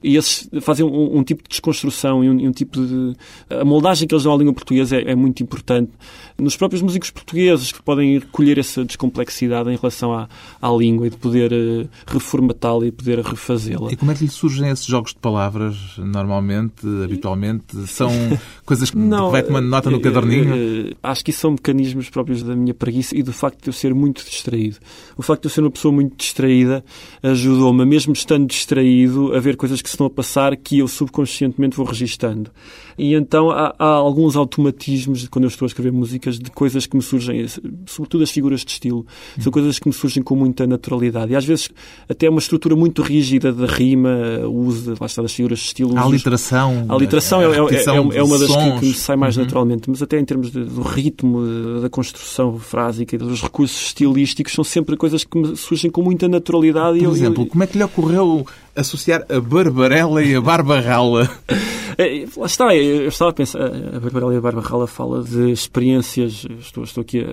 E 0.03 0.15
esses 0.15 0.49
fazem 0.61 0.85
um, 0.85 1.17
um 1.17 1.23
tipo 1.23 1.43
de 1.43 1.49
desconstrução 1.49 2.23
e 2.23 2.29
um, 2.29 2.47
um 2.47 2.51
tipo 2.51 2.85
de 2.85 3.15
a 3.49 3.63
moldagem 3.63 4.07
que 4.07 4.13
eles 4.13 4.23
dão 4.23 4.33
à 4.33 4.37
língua 4.37 4.53
portuguesa 4.53 4.97
é, 4.97 5.11
é, 5.11 5.15
muito 5.15 5.41
importante. 5.43 5.91
Nos 6.37 6.55
próprios 6.55 6.81
músicos 6.81 7.11
portugueses 7.11 7.71
que 7.71 7.81
podem 7.81 8.19
recolher 8.19 8.57
essa 8.57 8.83
descomplexidade 8.83 9.69
em 9.69 9.75
relação 9.75 10.13
à, 10.13 10.27
à 10.61 10.69
língua 10.69 11.07
e 11.07 11.09
de 11.09 11.17
poder 11.17 11.51
uh, 11.53 11.89
reformatá-la 12.07 12.87
e 12.87 12.91
poder 12.91 13.19
refazê-la. 13.19 13.91
E 13.91 13.95
como 13.95 14.11
é 14.11 14.15
que 14.15 14.23
lhe 14.23 14.29
surgem 14.29 14.69
esses 14.69 14.85
jogos 14.85 15.11
de 15.11 15.19
palavras, 15.19 15.75
normalmente, 15.97 16.85
habitualmente? 17.03 17.87
São 17.87 18.09
coisas 18.65 18.89
que 18.89 18.97
Não, 18.97 19.31
vai 19.31 19.43
tomando 19.43 19.67
nota 19.67 19.89
no 19.89 19.99
caderninho? 19.99 20.91
Uh, 20.91 20.95
acho 21.01 21.23
que 21.23 21.31
isso 21.31 21.41
são 21.41 21.51
mecanismos 21.51 22.09
próprios 22.09 22.43
da 22.43 22.55
minha 22.55 22.73
preguiça 22.73 23.15
e 23.17 23.23
do 23.23 23.31
facto 23.31 23.61
de 23.61 23.69
eu 23.69 23.73
ser 23.73 23.93
muito 23.93 24.23
distraído. 24.25 24.77
O 25.15 25.21
facto 25.21 25.43
de 25.43 25.47
eu 25.47 25.51
ser 25.51 25.61
uma 25.61 25.71
pessoa 25.71 25.91
muito 25.91 26.15
distraída 26.17 26.83
ajudou-me, 27.21 27.85
mesmo 27.85 28.13
estando 28.13 28.47
distraído, 28.47 29.33
a 29.35 29.39
ver 29.39 29.55
coisas 29.55 29.81
que 29.81 29.89
se 29.89 29.95
estão 29.95 30.07
a 30.07 30.09
passar 30.09 30.55
que 30.55 30.79
eu 30.79 30.87
subconscientemente 30.87 31.77
vou 31.77 31.85
registando. 31.85 32.51
E 32.97 33.13
então 33.13 33.49
há, 33.49 33.75
há, 33.77 33.85
alguns 33.85 34.35
automatismos 34.35 35.27
quando 35.27 35.45
eu 35.45 35.49
estou 35.49 35.65
a 35.65 35.67
escrever 35.67 35.91
músicas 35.91 36.39
de 36.39 36.49
coisas 36.49 36.85
que 36.85 36.95
me 36.95 37.01
surgem, 37.01 37.45
sobretudo 37.85 38.23
as 38.23 38.31
figuras 38.31 38.61
de 38.61 38.71
estilo, 38.71 39.05
são 39.39 39.51
coisas 39.51 39.79
que 39.79 39.87
me 39.87 39.93
surgem 39.93 40.23
com 40.23 40.35
muita 40.35 40.65
naturalidade. 40.65 41.33
E 41.33 41.35
às 41.35 41.45
vezes 41.45 41.69
até 42.07 42.29
uma 42.29 42.39
estrutura 42.39 42.75
muito 42.75 43.01
rígida 43.01 43.51
da 43.51 43.65
rima, 43.65 44.09
o 44.45 44.65
uso 44.65 44.95
lá 44.99 45.07
está, 45.07 45.21
das 45.21 45.33
figuras 45.33 45.59
de 45.59 45.65
estilo. 45.65 45.97
A 45.97 46.07
literação. 46.07 46.85
A 46.87 46.95
literação 46.97 47.41
é, 47.41 47.45
é, 47.45 47.75
é, 47.75 48.17
é 48.17 48.23
uma 48.23 48.37
das 48.37 48.49
que, 48.49 48.79
que, 48.79 48.85
me 48.85 48.93
sai 48.93 49.15
mais 49.15 49.35
uhum. 49.35 49.43
naturalmente, 49.43 49.89
mas 49.89 50.01
até 50.01 50.17
em 50.17 50.25
termos 50.25 50.51
de, 50.51 50.63
do 50.63 50.81
ritmo, 50.81 51.81
da 51.81 51.89
construção 51.89 52.57
frásica 52.57 53.15
e 53.15 53.17
dos 53.17 53.41
recursos 53.41 53.87
estilísticos, 53.87 54.53
são 54.53 54.63
sempre 54.63 54.95
coisas 54.95 55.23
que 55.23 55.37
me 55.37 55.55
surgem 55.55 55.91
com 55.91 56.01
muita 56.01 56.27
naturalidade. 56.27 56.99
Por 56.99 57.11
exemplo, 57.11 57.43
eu, 57.43 57.47
como 57.47 57.63
é 57.63 57.67
que 57.67 57.77
lhe 57.77 57.83
ocorreu 57.83 58.45
associar 58.75 59.25
a 59.29 59.39
Barbarella 59.39 60.23
e 60.23 60.35
a 60.35 60.41
Barbarrala? 60.41 61.29
É, 61.97 62.25
lá 62.35 62.45
está, 62.45 62.75
eu 62.75 63.07
estava 63.07 63.31
a 63.31 63.33
pensar, 63.33 63.61
a 63.61 63.99
Barbarella 63.99 64.33
e 64.33 64.37
a 64.37 64.41
Barbarrala 64.41 64.85
fala 64.85 65.23
de 65.23 65.51
experiências, 65.51 66.45
estou, 66.59 66.83
estou 66.83 67.01
aqui 67.01 67.21
a, 67.21 67.31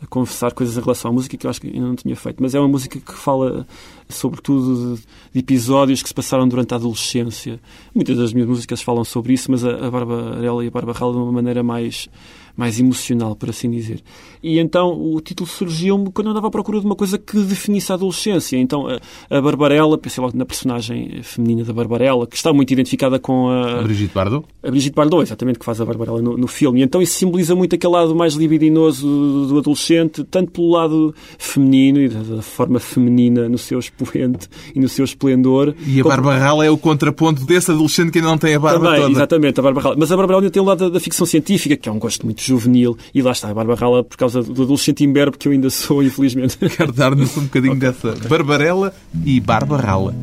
a 0.00 0.06
conversar 0.06 0.52
coisas 0.52 0.76
em 0.76 0.80
relação 0.80 1.10
à 1.10 1.14
música 1.14 1.36
que 1.36 1.44
eu 1.44 1.50
acho 1.50 1.60
que 1.60 1.66
ainda 1.66 1.88
não 1.88 1.96
tinha 1.96 2.14
feito, 2.14 2.40
mas 2.40 2.54
é 2.54 2.60
uma 2.60 2.68
música 2.68 3.00
que 3.00 3.12
fala 3.12 3.66
sobretudo 4.08 4.94
de, 4.94 5.02
de 5.32 5.40
episódios 5.40 6.02
que 6.02 6.08
se 6.08 6.14
passaram 6.14 6.46
durante 6.46 6.72
a 6.72 6.76
adolescência. 6.76 7.58
Muitas 7.94 8.16
das 8.16 8.32
minhas 8.32 8.48
músicas 8.48 8.80
falam 8.80 9.02
sobre 9.04 9.32
isso, 9.32 9.50
mas 9.50 9.64
a, 9.64 9.70
a 9.70 9.90
Barbarella 9.90 10.64
e 10.64 10.68
a 10.68 10.70
Barbarrala 10.70 11.12
de 11.12 11.18
uma 11.18 11.32
maneira 11.32 11.62
mais 11.62 12.08
mais 12.56 12.80
emocional, 12.80 13.36
por 13.36 13.50
assim 13.50 13.70
dizer. 13.70 14.02
E 14.42 14.58
então 14.58 14.88
o 14.92 15.20
título 15.20 15.48
surgiu-me 15.48 16.10
quando 16.10 16.28
eu 16.28 16.30
andava 16.30 16.48
à 16.48 16.50
procura 16.50 16.80
de 16.80 16.86
uma 16.86 16.96
coisa 16.96 17.18
que 17.18 17.38
definisse 17.40 17.92
a 17.92 17.96
adolescência. 17.96 18.56
Então 18.56 18.86
a, 18.88 19.36
a 19.36 19.40
Barbarella, 19.40 19.98
pensei 19.98 20.22
logo 20.22 20.36
na 20.36 20.46
personagem 20.46 21.20
feminina 21.22 21.64
da 21.64 21.72
Barbarella, 21.72 22.26
que 22.26 22.36
está 22.36 22.52
muito 22.52 22.72
identificada 22.72 23.18
com 23.18 23.48
a. 23.48 23.80
A 23.80 23.82
Brigitte 23.82 24.14
Bardot? 24.14 24.46
A 24.62 24.70
Brigitte 24.70 24.94
Bardot, 24.94 25.22
exatamente, 25.22 25.58
que 25.58 25.64
faz 25.64 25.80
a 25.80 25.84
Barbarella 25.84 26.22
no, 26.22 26.36
no 26.36 26.46
filme. 26.46 26.80
E 26.80 26.82
então 26.82 27.02
isso 27.02 27.18
simboliza 27.18 27.54
muito 27.54 27.74
aquele 27.74 27.92
lado 27.92 28.14
mais 28.14 28.34
libidinoso 28.34 29.06
do, 29.06 29.46
do 29.48 29.58
adolescente, 29.58 30.24
tanto 30.24 30.52
pelo 30.52 30.70
lado 30.70 31.14
feminino 31.38 32.00
e 32.00 32.08
da, 32.08 32.36
da, 32.36 32.42
forma 32.42 32.78
feminina 32.78 33.48
no 33.48 33.58
seu 33.58 33.78
expoente 33.78 34.48
e 34.74 34.80
no 34.80 34.88
seu 34.88 35.04
esplendor. 35.04 35.74
E 35.86 36.00
a 36.00 36.02
como... 36.02 36.14
Barbarella 36.14 36.64
é 36.64 36.70
o 36.70 36.78
contraponto 36.78 37.44
desse 37.44 37.70
adolescente 37.70 38.10
que 38.12 38.18
ainda 38.18 38.30
não 38.30 38.38
tem 38.38 38.54
a 38.54 38.58
barba 38.60 38.86
Também, 38.86 39.02
toda. 39.02 39.12
Exatamente, 39.12 39.60
a 39.60 39.62
Barbarella. 39.62 39.96
Mas 39.98 40.10
a 40.10 40.16
Barbarella 40.16 40.42
ainda 40.42 40.52
tem 40.52 40.62
o 40.62 40.64
lado 40.64 40.78
da, 40.78 40.88
da 40.88 41.00
ficção 41.00 41.26
científica, 41.26 41.76
que 41.76 41.88
é 41.88 41.92
um 41.92 41.98
gosto 41.98 42.24
muito 42.24 42.40
juvenil. 42.46 42.96
E 43.14 43.22
lá 43.22 43.32
está, 43.32 43.48
a 43.50 43.54
Barbarella, 43.54 44.04
por 44.04 44.16
causa 44.16 44.42
do 44.42 44.62
adolescente 44.62 45.04
imberbe 45.04 45.36
que 45.38 45.48
eu 45.48 45.52
ainda 45.52 45.70
sou, 45.70 46.02
infelizmente. 46.04 46.56
Quero 46.56 46.92
dar-nos 46.92 47.36
um 47.36 47.42
bocadinho 47.42 47.74
okay. 47.74 47.90
dessa 47.90 48.28
Barbarella 48.28 48.92
e 49.24 49.40
Barbarrala. 49.40 50.14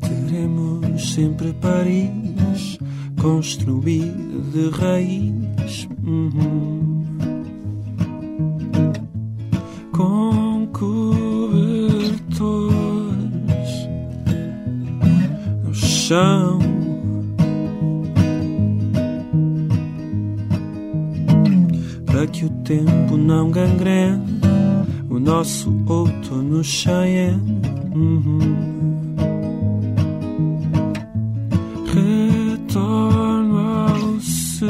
Teremos 0.00 1.14
sempre 1.14 1.52
Paris 1.54 2.78
construído 3.20 4.42
de 4.52 4.68
raiz. 4.76 5.88
Uhum. 6.04 7.04
Com 9.92 10.68
cobertores 10.72 12.24
no 15.62 15.74
chão 15.74 16.73
que 22.32 22.44
o 22.44 22.50
tempo 22.62 23.16
não 23.16 23.50
gangrene 23.50 24.40
o 25.10 25.18
nosso 25.18 25.74
outono 25.86 26.62
Cheyenne. 26.62 27.60
Uhum. 27.92 28.38
Retorno 31.92 33.58
ao 33.58 34.20
cemitério. 34.20 34.64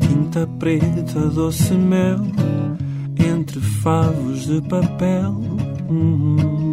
Tinta 0.00 0.46
preta, 0.58 1.20
doce 1.30 1.74
mel, 1.74 2.20
entre 3.18 3.60
favos 3.60 4.46
de 4.46 4.60
papel. 4.68 5.34
Uhum. 5.88 6.63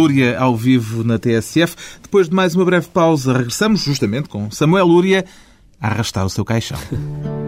Lúria 0.00 0.38
ao 0.38 0.56
vivo 0.56 1.04
na 1.04 1.18
TSF. 1.18 1.76
Depois 2.02 2.28
de 2.28 2.34
mais 2.34 2.54
uma 2.54 2.64
breve 2.64 2.88
pausa, 2.88 3.36
regressamos 3.36 3.80
justamente 3.82 4.28
com 4.30 4.50
Samuel 4.50 4.86
Lúria 4.86 5.26
a 5.78 5.88
arrastar 5.88 6.24
o 6.24 6.30
seu 6.30 6.44
caixão. 6.44 6.78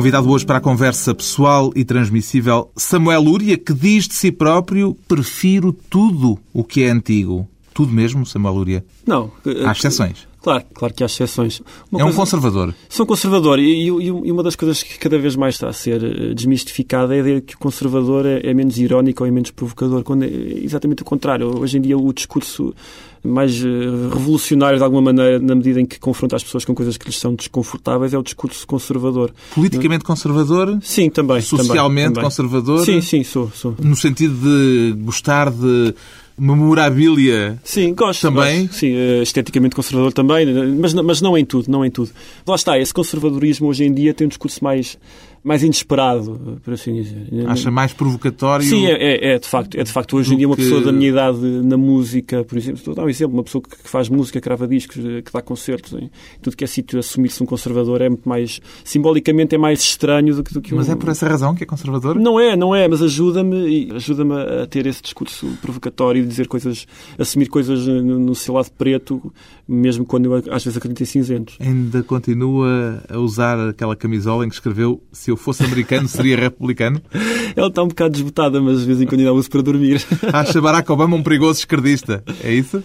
Convidado 0.00 0.30
hoje 0.30 0.46
para 0.46 0.56
a 0.56 0.60
conversa 0.62 1.14
pessoal 1.14 1.70
e 1.76 1.84
transmissível, 1.84 2.70
Samuel 2.74 3.20
Lúria, 3.20 3.58
que 3.58 3.74
diz 3.74 4.08
de 4.08 4.14
si 4.14 4.32
próprio: 4.32 4.96
prefiro 5.06 5.74
tudo 5.74 6.38
o 6.54 6.64
que 6.64 6.84
é 6.84 6.88
antigo. 6.88 7.46
Tudo 7.74 7.92
mesmo, 7.92 8.24
Samuel 8.24 8.54
Lúria? 8.54 8.84
Não. 9.06 9.30
Há 9.66 9.72
exceções. 9.72 10.26
Claro, 10.40 10.64
claro 10.72 10.94
que 10.94 11.02
há 11.02 11.06
exceções. 11.06 11.60
Uma 11.92 12.00
é 12.00 12.04
um 12.06 12.14
conservador. 12.14 12.74
Sou 12.88 13.04
um 13.04 13.06
conservador 13.06 13.58
e, 13.58 13.88
e, 13.88 14.10
uma 14.10 14.42
das 14.42 14.56
coisas 14.56 14.82
que 14.82 14.98
cada 14.98 15.18
vez 15.18 15.36
mais 15.36 15.56
está 15.56 15.68
a 15.68 15.72
ser 15.74 16.02
eh, 16.02 16.32
desmistificada 16.32 17.14
é 17.14 17.18
a 17.18 17.20
ideia 17.20 17.40
que 17.42 17.54
o 17.54 17.58
conservador 17.58 18.24
é, 18.24 18.40
é 18.42 18.54
menos 18.54 18.78
irónico 18.78 19.22
ou 19.22 19.28
é 19.28 19.30
menos 19.30 19.50
provocador, 19.50 20.02
quando 20.02 20.22
é 20.22 20.28
exatamente 20.28 21.02
o 21.02 21.04
contrário. 21.04 21.60
Hoje 21.60 21.76
em 21.76 21.82
dia 21.82 21.98
o 21.98 22.10
discurso 22.10 22.74
mais 23.22 23.62
eh, 23.62 23.68
revolucionário 24.12 24.78
de 24.78 24.84
alguma 24.84 25.02
maneira, 25.02 25.38
na 25.38 25.54
medida 25.54 25.80
em 25.80 25.86
que 25.86 25.98
confronta 25.98 26.36
as 26.36 26.42
pessoas 26.42 26.64
com 26.64 26.74
coisas 26.74 26.96
que 26.96 27.06
lhes 27.06 27.18
são 27.18 27.34
desconfortáveis, 27.34 28.14
é 28.14 28.18
o 28.18 28.22
discurso 28.22 28.66
conservador. 28.66 29.32
Politicamente 29.54 30.04
conservador? 30.04 30.78
Sim, 30.82 31.10
também. 31.10 31.40
Socialmente 31.40 32.14
também, 32.14 32.24
conservador? 32.24 32.84
Sim, 32.84 33.00
sim, 33.00 33.22
sou, 33.22 33.50
sou. 33.54 33.74
No 33.82 33.96
sentido 33.96 34.34
de 34.34 34.94
gostar 35.02 35.50
de 35.50 35.94
memorabilia 36.40 37.60
sim, 37.62 37.92
gosto, 37.92 38.22
também? 38.22 38.62
Gosto. 38.62 38.78
Sim, 38.78 38.94
eh, 38.94 39.22
esteticamente 39.22 39.76
conservador 39.76 40.12
também, 40.12 40.46
mas, 40.78 40.94
mas 40.94 41.20
não 41.20 41.36
em 41.36 41.44
tudo, 41.44 41.70
não 41.70 41.84
em 41.84 41.90
tudo. 41.90 42.10
Lá 42.46 42.54
está, 42.54 42.78
esse 42.78 42.94
conservadorismo 42.94 43.68
hoje 43.68 43.84
em 43.84 43.92
dia 43.92 44.14
tem 44.14 44.24
um 44.24 44.28
discurso 44.28 44.64
mais 44.64 44.98
mais 45.42 45.62
inesperado, 45.62 46.60
por 46.62 46.74
assim 46.74 46.94
dizer. 46.94 47.26
Acha 47.46 47.70
mais 47.70 47.92
provocatório? 47.92 48.66
Sim, 48.66 48.86
é, 48.86 48.92
é, 48.92 49.34
é, 49.34 49.38
de 49.38 49.48
facto. 49.48 49.74
É 49.74 49.82
de 49.82 49.90
facto 49.90 50.16
hoje 50.16 50.34
em 50.34 50.36
dia 50.36 50.46
uma 50.46 50.54
que... 50.54 50.62
pessoa 50.62 50.82
da 50.82 50.92
minha 50.92 51.08
idade 51.08 51.40
na 51.40 51.76
música, 51.76 52.44
por 52.44 52.58
exemplo, 52.58 52.78
estou 52.78 52.92
a 52.92 52.96
dar 52.96 53.04
um 53.04 53.08
exemplo, 53.08 53.34
uma 53.34 53.42
pessoa 53.42 53.62
que 53.62 53.88
faz 53.88 54.08
música, 54.08 54.38
grava 54.38 54.68
discos, 54.68 54.98
eh, 54.98 55.22
que 55.22 55.32
dá 55.32 55.40
concertos, 55.40 55.94
em 55.94 56.10
tudo 56.42 56.56
que 56.56 56.64
é 56.64 56.66
sítio 56.66 56.98
assumir-se 56.98 57.42
um 57.42 57.46
conservador 57.46 58.02
é 58.02 58.08
muito 58.08 58.28
mais, 58.28 58.60
simbolicamente 58.84 59.54
é 59.54 59.58
mais 59.58 59.80
estranho 59.80 60.34
do 60.34 60.42
que, 60.42 60.52
do 60.52 60.60
que 60.60 60.74
um... 60.74 60.76
Mas 60.76 60.90
é 60.90 60.94
por 60.94 61.08
essa 61.08 61.26
razão 61.26 61.54
que 61.54 61.62
é 61.62 61.66
conservador? 61.66 62.18
Não 62.18 62.38
é, 62.38 62.54
não 62.54 62.74
é, 62.74 62.86
mas 62.86 63.00
ajuda-me 63.00 63.90
ajuda-me 63.94 64.34
a 64.34 64.66
ter 64.66 64.86
esse 64.86 65.02
discurso 65.02 65.46
provocatório, 65.62 66.22
de 66.22 66.28
dizer 66.28 66.48
coisas, 66.48 66.86
assumir 67.18 67.48
coisas 67.48 67.86
no, 67.86 68.18
no 68.18 68.34
seu 68.34 68.54
lado 68.54 68.70
preto, 68.76 69.32
mesmo 69.70 70.04
quando 70.04 70.26
eu 70.26 70.34
às 70.52 70.64
vezes 70.64 70.76
acredito 70.76 71.02
em 71.02 71.06
cinzentos. 71.06 71.56
Ainda 71.60 72.02
continua 72.02 73.02
a 73.08 73.18
usar 73.18 73.68
aquela 73.68 73.94
camisola 73.94 74.44
em 74.44 74.48
que 74.48 74.54
escreveu 74.54 75.00
se 75.12 75.30
eu 75.30 75.36
fosse 75.36 75.64
americano 75.64 76.08
seria 76.08 76.36
republicano? 76.36 77.00
Ela 77.54 77.68
está 77.68 77.82
um 77.82 77.88
bocado 77.88 78.12
desbotada, 78.12 78.60
mas 78.60 78.80
de 78.80 78.86
vez 78.86 79.00
em 79.00 79.06
quando 79.06 79.20
ainda 79.20 79.32
uso 79.32 79.48
para 79.48 79.62
dormir. 79.62 80.04
Acha 80.32 80.60
Barack 80.60 80.90
Obama 80.90 81.16
um 81.16 81.22
perigoso 81.22 81.60
esquerdista, 81.60 82.22
é 82.42 82.52
isso? 82.52 82.82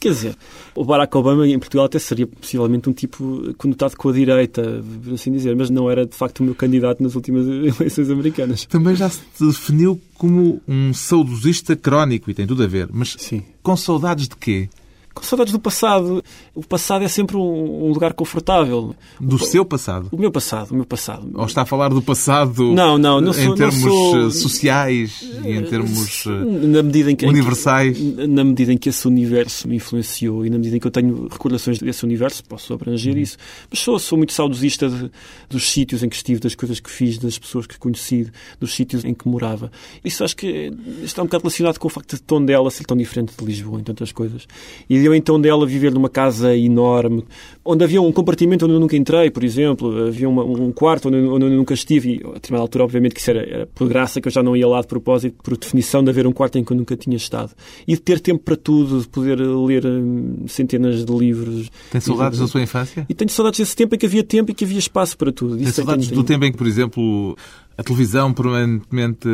Quer 0.00 0.10
dizer, 0.10 0.36
o 0.74 0.84
Barack 0.84 1.16
Obama 1.16 1.46
em 1.46 1.58
Portugal 1.58 1.86
até 1.86 1.98
seria 1.98 2.26
possivelmente 2.26 2.88
um 2.88 2.92
tipo 2.92 3.54
conotado 3.56 3.96
com 3.96 4.08
a 4.08 4.12
direita, 4.12 4.82
por 5.04 5.14
assim 5.14 5.30
dizer, 5.30 5.54
mas 5.54 5.70
não 5.70 5.90
era 5.90 6.04
de 6.06 6.14
facto 6.14 6.40
o 6.40 6.44
meu 6.44 6.54
candidato 6.54 7.02
nas 7.02 7.14
últimas 7.14 7.46
eleições 7.78 8.10
americanas. 8.10 8.66
Também 8.66 8.94
já 8.94 9.08
se 9.08 9.22
definiu 9.38 10.00
como 10.14 10.60
um 10.66 10.92
saudosista 10.92 11.76
crónico 11.76 12.30
e 12.30 12.34
tem 12.34 12.46
tudo 12.46 12.62
a 12.62 12.66
ver, 12.66 12.88
mas 12.92 13.16
Sim. 13.18 13.42
com 13.62 13.76
saudades 13.76 14.28
de 14.28 14.36
quê? 14.36 14.68
Com 15.14 15.22
saudades 15.22 15.52
do 15.52 15.58
passado. 15.58 16.22
O 16.54 16.64
passado 16.64 17.04
é 17.04 17.08
sempre 17.08 17.36
um, 17.36 17.86
um 17.86 17.92
lugar 17.92 18.12
confortável. 18.12 18.94
Do 19.20 19.36
o, 19.36 19.38
seu 19.38 19.64
passado? 19.64 20.08
O 20.10 20.16
meu 20.16 20.30
passado, 20.30 20.70
o 20.70 20.74
meu 20.74 20.84
passado. 20.84 21.30
Ou 21.34 21.44
está 21.44 21.62
a 21.62 21.66
falar 21.66 21.88
do 21.88 22.02
passado 22.02 22.72
não, 22.72 22.98
não, 22.98 23.20
não 23.20 23.32
sou, 23.32 23.44
em 23.44 23.54
termos 23.54 23.80
sou... 23.80 24.26
Eh, 24.26 24.30
sociais 24.30 25.22
e 25.44 25.52
em 25.52 25.62
termos 25.64 26.24
eh, 26.26 26.30
na 26.66 26.82
medida 26.82 27.10
em 27.10 27.16
que, 27.16 27.26
universais? 27.26 27.98
Em 27.98 28.12
que, 28.12 28.26
na 28.26 28.44
medida 28.44 28.72
em 28.72 28.78
que 28.78 28.88
esse 28.88 29.06
universo 29.06 29.68
me 29.68 29.76
influenciou 29.76 30.44
e 30.46 30.50
na 30.50 30.56
medida 30.56 30.76
em 30.76 30.80
que 30.80 30.86
eu 30.86 30.90
tenho 30.90 31.28
recordações 31.28 31.78
desse 31.78 32.04
universo, 32.04 32.44
posso 32.44 32.72
abranger 32.72 33.16
isso. 33.16 33.36
Mas 33.70 33.80
sou, 33.80 33.98
sou 33.98 34.16
muito 34.16 34.32
saudosista 34.32 34.88
de, 34.88 35.10
dos 35.48 35.70
sítios 35.70 36.02
em 36.02 36.08
que 36.08 36.16
estive, 36.16 36.40
das 36.40 36.54
coisas 36.54 36.80
que 36.80 36.90
fiz, 36.90 37.18
das 37.18 37.38
pessoas 37.38 37.66
que 37.66 37.78
conheci, 37.78 38.30
dos 38.60 38.74
sítios 38.74 39.04
em 39.04 39.14
que 39.14 39.28
morava. 39.28 39.70
Isso 40.04 40.24
acho 40.24 40.36
que 40.36 40.72
está 41.02 41.22
um 41.22 41.26
bocado 41.26 41.42
relacionado 41.42 41.78
com 41.78 41.88
o 41.88 41.90
facto 41.90 42.16
de 42.16 42.22
Tondela 42.22 42.70
ser 42.70 42.84
tão 42.84 42.96
diferente 42.96 43.32
de 43.36 43.44
Lisboa 43.44 43.80
em 43.80 43.84
tantas 43.84 44.12
coisas. 44.12 44.46
E 44.88 45.01
eu 45.04 45.14
então 45.14 45.40
dela 45.40 45.66
viver 45.66 45.92
numa 45.92 46.08
casa 46.08 46.56
enorme, 46.56 47.24
onde 47.64 47.84
havia 47.84 48.02
um 48.02 48.10
compartimento 48.10 48.64
onde 48.64 48.74
eu 48.74 48.80
nunca 48.80 48.96
entrei, 48.96 49.30
por 49.30 49.44
exemplo, 49.44 50.06
havia 50.06 50.28
uma, 50.28 50.44
um 50.44 50.72
quarto 50.72 51.08
onde, 51.08 51.16
onde, 51.16 51.44
eu 51.46 51.50
nunca 51.50 51.74
estive, 51.74 52.14
e 52.14 52.26
a 52.26 52.32
determinada 52.34 52.62
altura, 52.62 52.84
obviamente, 52.84 53.14
que 53.14 53.20
isso 53.20 53.30
era, 53.30 53.42
era, 53.42 53.66
por 53.66 53.88
graça 53.88 54.20
que 54.20 54.28
eu 54.28 54.32
já 54.32 54.42
não 54.42 54.56
ia 54.56 54.66
lá 54.66 54.80
de 54.80 54.86
propósito, 54.86 55.36
por 55.42 55.56
definição 55.56 56.02
de 56.02 56.10
haver 56.10 56.26
um 56.26 56.32
quarto 56.32 56.58
em 56.58 56.64
que 56.64 56.72
eu 56.72 56.76
nunca 56.76 56.96
tinha 56.96 57.16
estado. 57.16 57.52
E 57.86 57.94
de 57.94 58.00
ter 58.00 58.20
tempo 58.20 58.42
para 58.42 58.56
tudo, 58.56 59.00
de 59.00 59.08
poder 59.08 59.38
ler 59.40 59.86
hum, 59.86 60.44
centenas 60.48 61.04
de 61.04 61.12
livros. 61.12 61.70
Tem 61.90 62.00
saudades 62.00 62.38
e, 62.38 62.42
da 62.42 62.48
sua 62.48 62.62
infância? 62.62 63.06
E 63.08 63.14
tenho 63.14 63.30
saudades 63.30 63.60
desse 63.60 63.76
tempo 63.76 63.94
em 63.94 63.98
que 63.98 64.06
havia 64.06 64.24
tempo 64.24 64.50
e 64.50 64.54
que 64.54 64.64
havia 64.64 64.78
espaço 64.78 65.16
para 65.16 65.30
tudo. 65.30 65.56
Tem 65.56 65.66
saudades 65.66 66.08
do 66.08 66.24
tempo 66.24 66.44
em 66.44 66.52
que, 66.52 66.58
por 66.58 66.66
exemplo, 66.66 67.36
a 67.76 67.82
televisão 67.82 68.32
permanentemente 68.32 69.28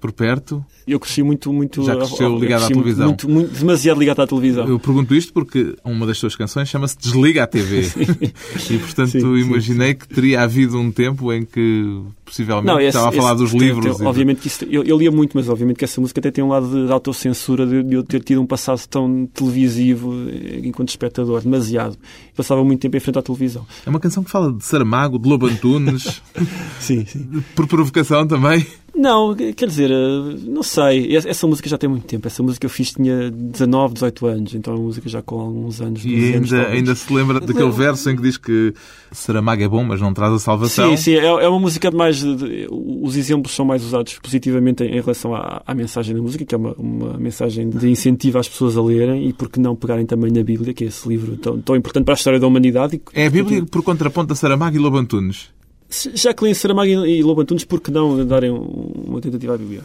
por 0.00 0.12
perto? 0.12 0.64
Eu 0.86 0.98
cresci 0.98 1.22
muito, 1.22 1.52
muito. 1.52 1.84
Já 1.84 1.96
cresceu 1.96 2.38
ligado 2.38 2.64
à 2.64 2.68
televisão? 2.68 3.06
Muito, 3.06 3.28
muito, 3.28 3.58
demasiado 3.58 3.98
ligado 3.98 4.22
à 4.22 4.26
televisão. 4.26 4.66
Eu 4.66 4.78
pergunto 4.78 5.14
isto 5.14 5.32
porque 5.32 5.76
uma 5.84 6.06
das 6.06 6.18
suas 6.18 6.34
canções 6.34 6.68
chama-se 6.68 6.98
Desliga 6.98 7.44
a 7.44 7.46
TV. 7.46 7.71
E 7.74 8.78
portanto 8.78 9.10
sim, 9.10 9.18
imaginei 9.18 9.90
sim, 9.90 9.94
que 9.94 10.08
teria 10.08 10.42
havido 10.42 10.78
um 10.78 10.90
tempo 10.90 11.32
em 11.32 11.44
que 11.44 12.00
possivelmente 12.24 12.66
não, 12.66 12.78
esse, 12.78 12.88
estava 12.88 13.08
a 13.08 13.12
falar 13.12 13.34
esse, 13.34 13.42
dos 13.42 13.52
livros. 13.52 13.96
Tem, 13.96 14.06
obviamente 14.06 14.40
que 14.40 14.48
isso, 14.48 14.64
eu, 14.64 14.82
eu, 14.82 14.96
lia 14.96 15.10
muito, 15.10 15.36
mas 15.36 15.48
obviamente 15.48 15.76
que 15.76 15.84
essa 15.84 16.00
música 16.00 16.20
até 16.20 16.30
tem 16.30 16.42
um 16.42 16.48
lado 16.48 16.68
de, 16.68 16.86
de 16.86 16.92
autocensura 16.92 17.66
de, 17.66 17.82
de, 17.82 17.94
eu 17.94 18.02
ter 18.02 18.22
tido 18.22 18.40
um 18.40 18.46
passado 18.46 18.80
tão 18.88 19.26
televisivo 19.26 20.14
eh, 20.28 20.60
enquanto 20.64 20.88
espectador, 20.88 21.42
demasiado. 21.42 21.96
Passava 22.34 22.64
muito 22.64 22.80
tempo 22.80 22.96
em 22.96 23.00
frente 23.00 23.18
à 23.18 23.22
televisão. 23.22 23.66
É 23.84 23.90
uma 23.90 24.00
canção 24.00 24.24
que 24.24 24.30
fala 24.30 24.52
de 24.52 24.64
Saramago, 24.64 25.18
de 25.18 25.28
Lobo 25.28 25.46
Antunes. 25.46 26.22
sim, 26.80 27.04
sim. 27.04 27.42
Por 27.54 27.66
provocação 27.66 28.26
também. 28.26 28.66
Não, 28.94 29.34
quer 29.34 29.66
dizer, 29.66 29.90
eh, 29.90 30.36
não 30.44 30.62
sei. 30.62 31.16
Essa 31.16 31.46
música 31.46 31.68
já 31.68 31.78
tem 31.78 31.88
muito 31.88 32.06
tempo. 32.06 32.26
Essa 32.26 32.42
música 32.42 32.66
eu 32.66 32.70
fiz 32.70 32.92
tinha 32.92 33.30
19, 33.30 33.94
18 33.94 34.26
anos, 34.26 34.54
então 34.54 34.74
é 34.74 34.76
uma 34.76 34.84
música 34.84 35.08
já 35.08 35.22
com 35.22 35.40
alguns 35.40 35.80
anos. 35.80 36.04
E 36.04 36.14
ainda, 36.14 36.36
anos, 36.36 36.52
ainda 36.52 36.94
se 36.94 37.12
lembra 37.12 37.40
daquele 37.40 37.70
verso 37.70 38.10
em 38.10 38.16
que 38.16 38.22
diz 38.22 38.36
que 38.36 38.74
Saramago 39.10 39.62
é 39.62 39.68
bom, 39.68 39.82
mas 39.84 40.00
não 40.00 40.12
traz 40.12 40.34
a 40.34 40.38
salvação? 40.38 40.90
Sim, 40.90 40.96
sim. 40.96 41.14
É, 41.14 41.24
é 41.24 41.48
uma 41.48 41.58
música 41.58 41.90
mais. 41.90 42.22
Os 42.70 43.16
exemplos 43.16 43.54
são 43.54 43.64
mais 43.64 43.82
usados 43.82 44.18
positivamente 44.22 44.84
em 44.84 45.00
relação 45.00 45.34
à, 45.34 45.62
à 45.66 45.74
mensagem 45.74 46.14
da 46.14 46.20
música, 46.20 46.44
que 46.44 46.54
é 46.54 46.58
uma, 46.58 46.74
uma, 46.74 47.18
mensagem 47.18 47.70
de 47.70 47.88
incentivo 47.88 48.38
às 48.38 48.48
pessoas 48.48 48.76
a 48.76 48.82
lerem 48.82 49.28
e 49.28 49.32
porque 49.32 49.58
não 49.58 49.74
pegarem 49.74 50.04
também 50.04 50.30
na 50.30 50.42
Bíblia, 50.42 50.74
que 50.74 50.84
é 50.84 50.88
esse 50.88 51.08
livro 51.08 51.36
tão, 51.38 51.58
tão 51.60 51.76
importante 51.76 52.04
para 52.04 52.14
a 52.14 52.16
história 52.16 52.38
da 52.38 52.46
humanidade. 52.46 53.00
É 53.14 53.26
a 53.26 53.30
Bíblia 53.30 53.64
por 53.64 53.82
contraponto 53.82 54.32
a 54.34 54.36
Saramago 54.36 54.76
e 54.76 54.78
Lobo 54.78 54.98
Antunes? 54.98 55.48
Já 55.92 56.32
que 56.32 56.42
leem 56.42 56.54
Saramago 56.54 56.90
e 56.90 57.22
Lobo 57.22 57.42
Antunes, 57.42 57.64
por 57.64 57.80
que 57.80 57.90
não 57.90 58.26
darem 58.26 58.50
uma 58.50 59.20
tentativa 59.20 59.54
à 59.54 59.58
Bíblia? 59.58 59.82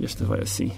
Esta 0.00 0.26
vai 0.26 0.40
assim. 0.40 0.70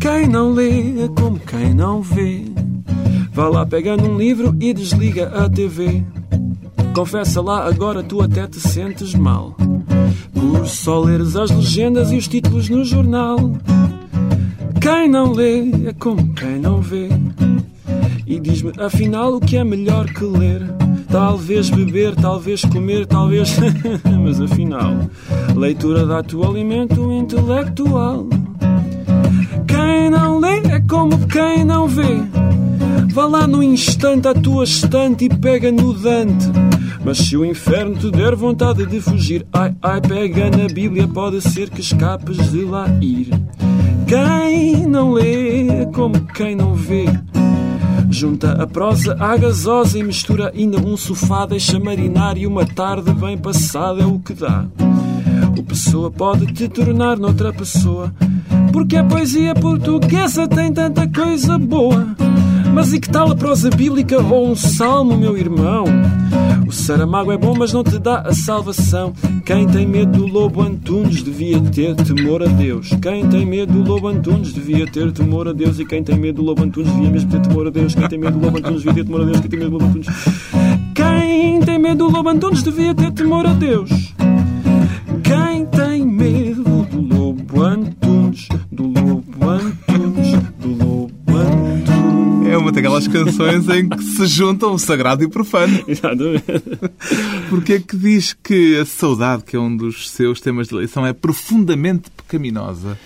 Quem 0.00 0.28
não 0.28 0.52
lê 0.52 1.02
é 1.02 1.08
como 1.08 1.38
quem 1.38 1.74
não 1.74 2.00
vê. 2.00 2.44
Vá 3.32 3.48
lá, 3.48 3.66
pega 3.66 3.96
num 3.96 4.16
livro 4.16 4.56
e 4.58 4.72
desliga 4.72 5.28
a 5.28 5.50
TV. 5.50 6.02
Confessa 6.94 7.42
lá, 7.42 7.66
agora 7.66 8.02
tu 8.02 8.22
até 8.22 8.46
te 8.46 8.60
sentes 8.60 9.14
mal. 9.14 9.54
Por 10.32 10.66
só 10.66 11.00
leres 11.00 11.36
as 11.36 11.50
legendas 11.50 12.10
e 12.10 12.16
os 12.16 12.26
títulos 12.26 12.70
no 12.70 12.84
jornal. 12.84 13.38
Quem 14.84 15.08
não 15.08 15.32
lê 15.32 15.60
é 15.88 15.94
como 15.98 16.34
quem 16.34 16.58
não 16.58 16.82
vê. 16.82 17.08
E 18.26 18.38
diz-me 18.38 18.70
afinal 18.78 19.32
o 19.32 19.40
que 19.40 19.56
é 19.56 19.64
melhor 19.64 20.04
que 20.04 20.22
ler. 20.22 20.60
Talvez 21.10 21.70
beber, 21.70 22.14
talvez 22.14 22.66
comer, 22.66 23.06
talvez. 23.06 23.56
Mas 24.22 24.42
afinal, 24.42 24.94
leitura 25.56 26.04
dá-te 26.04 26.36
o 26.36 26.44
alimento 26.44 27.10
intelectual. 27.10 28.26
Quem 29.66 30.10
não 30.10 30.38
lê 30.38 30.58
é 30.58 30.80
como 30.80 31.26
quem 31.28 31.64
não 31.64 31.88
vê. 31.88 32.20
Vá 33.10 33.24
lá 33.24 33.46
no 33.46 33.62
instante 33.62 34.28
à 34.28 34.34
tua 34.34 34.64
estante 34.64 35.24
e 35.24 35.28
pega 35.30 35.72
no 35.72 35.94
Dante. 35.94 36.44
Mas 37.02 37.16
se 37.16 37.38
o 37.38 37.44
inferno 37.46 37.96
te 37.96 38.10
der 38.10 38.34
vontade 38.34 38.84
de 38.84 39.00
fugir, 39.00 39.46
ai, 39.50 39.74
ai, 39.80 40.02
pega 40.02 40.50
na 40.50 40.66
Bíblia, 40.66 41.08
pode 41.08 41.40
ser 41.40 41.70
que 41.70 41.80
escapes 41.80 42.52
de 42.52 42.66
lá 42.66 42.86
ir. 43.00 43.30
Quem 44.14 44.86
não 44.86 45.10
lê 45.10 45.86
como 45.92 46.20
quem 46.26 46.54
não 46.54 46.72
vê. 46.72 47.06
Junta 48.08 48.52
a 48.62 48.64
prosa 48.64 49.16
à 49.18 49.36
gasosa 49.36 49.98
e 49.98 50.04
mistura 50.04 50.52
ainda 50.54 50.78
um 50.78 50.96
sofá, 50.96 51.44
deixa 51.46 51.80
marinar 51.80 52.38
e 52.38 52.46
uma 52.46 52.64
tarde 52.64 53.12
bem 53.12 53.36
passada 53.36 54.02
é 54.02 54.06
o 54.06 54.20
que 54.20 54.32
dá. 54.32 54.66
O 55.58 55.64
pessoa 55.64 56.12
pode 56.12 56.46
te 56.52 56.68
tornar 56.68 57.16
noutra 57.16 57.52
pessoa, 57.52 58.14
porque 58.72 58.96
a 58.96 59.02
poesia 59.02 59.52
portuguesa 59.52 60.46
tem 60.46 60.72
tanta 60.72 61.08
coisa 61.08 61.58
boa. 61.58 62.14
Mas 62.72 62.92
e 62.92 63.00
que 63.00 63.10
tal 63.10 63.32
a 63.32 63.34
prosa 63.34 63.68
bíblica 63.68 64.22
ou 64.22 64.48
um 64.48 64.54
salmo, 64.54 65.18
meu 65.18 65.36
irmão? 65.36 65.86
O 66.66 66.72
Saramago 66.72 67.32
é 67.32 67.36
bom, 67.36 67.54
mas 67.56 67.72
não 67.72 67.84
te 67.84 67.98
dá 67.98 68.20
a 68.20 68.32
salvação. 68.32 69.12
Quem 69.44 69.66
tem 69.66 69.86
medo 69.86 70.18
do 70.18 70.26
lobo 70.26 70.62
Antunes 70.62 71.22
devia 71.22 71.60
ter 71.60 71.94
temor 71.96 72.42
a 72.42 72.46
Deus. 72.46 72.90
Quem 73.02 73.28
tem 73.28 73.44
medo 73.44 73.72
do 73.72 73.82
lobo 73.82 74.08
Antunes 74.08 74.52
devia 74.52 74.86
ter 74.86 75.12
temor 75.12 75.48
a 75.48 75.52
Deus. 75.52 75.78
E 75.78 75.84
quem 75.84 76.02
tem 76.02 76.18
medo 76.18 76.36
do 76.36 76.42
lobo 76.42 76.62
Antunes 76.62 76.90
devia 76.92 77.10
mesmo 77.10 77.30
ter 77.30 77.40
temor 77.40 77.66
a 77.66 77.70
Deus. 77.70 77.94
Quem 77.94 78.08
tem 78.08 78.18
medo 78.18 78.38
do 78.38 78.44
lobo 78.44 78.58
Antunes 78.58 78.82
devia 78.82 78.94
ter 78.94 79.04
temor 79.04 79.20
a 79.20 79.24
Deus. 79.24 79.40
Quem 79.40 79.50
tem 79.50 79.58
medo 79.58 79.70
do 79.70 79.72
lobo 79.74 79.84
Antunes. 79.86 80.06
Quem 80.94 81.60
tem 81.60 81.78
medo 81.78 81.98
do 81.98 82.10
lobo 82.10 82.28
Antunes 82.28 82.62
devia 82.62 82.94
ter 82.94 83.12
temor 83.12 83.46
a 83.46 83.52
Deus. 83.52 84.14
Quem 85.22 85.66
tem 85.66 85.93
daquelas 92.94 93.08
canções 93.08 93.68
em 93.68 93.88
que 93.88 94.02
se 94.02 94.26
juntam 94.26 94.72
o 94.74 94.78
sagrado 94.78 95.22
e 95.22 95.26
o 95.26 95.30
profano. 95.30 95.82
Exatamente. 95.88 96.44
Porque 97.48 97.74
é 97.74 97.80
que 97.80 97.96
diz 97.96 98.32
que 98.32 98.78
a 98.78 98.84
saudade, 98.86 99.44
que 99.44 99.56
é 99.56 99.58
um 99.58 99.76
dos 99.76 100.10
seus 100.10 100.40
temas 100.40 100.68
de 100.68 100.74
eleição, 100.74 101.04
é 101.06 101.12
profundamente 101.12 102.10
pecaminosa? 102.10 102.98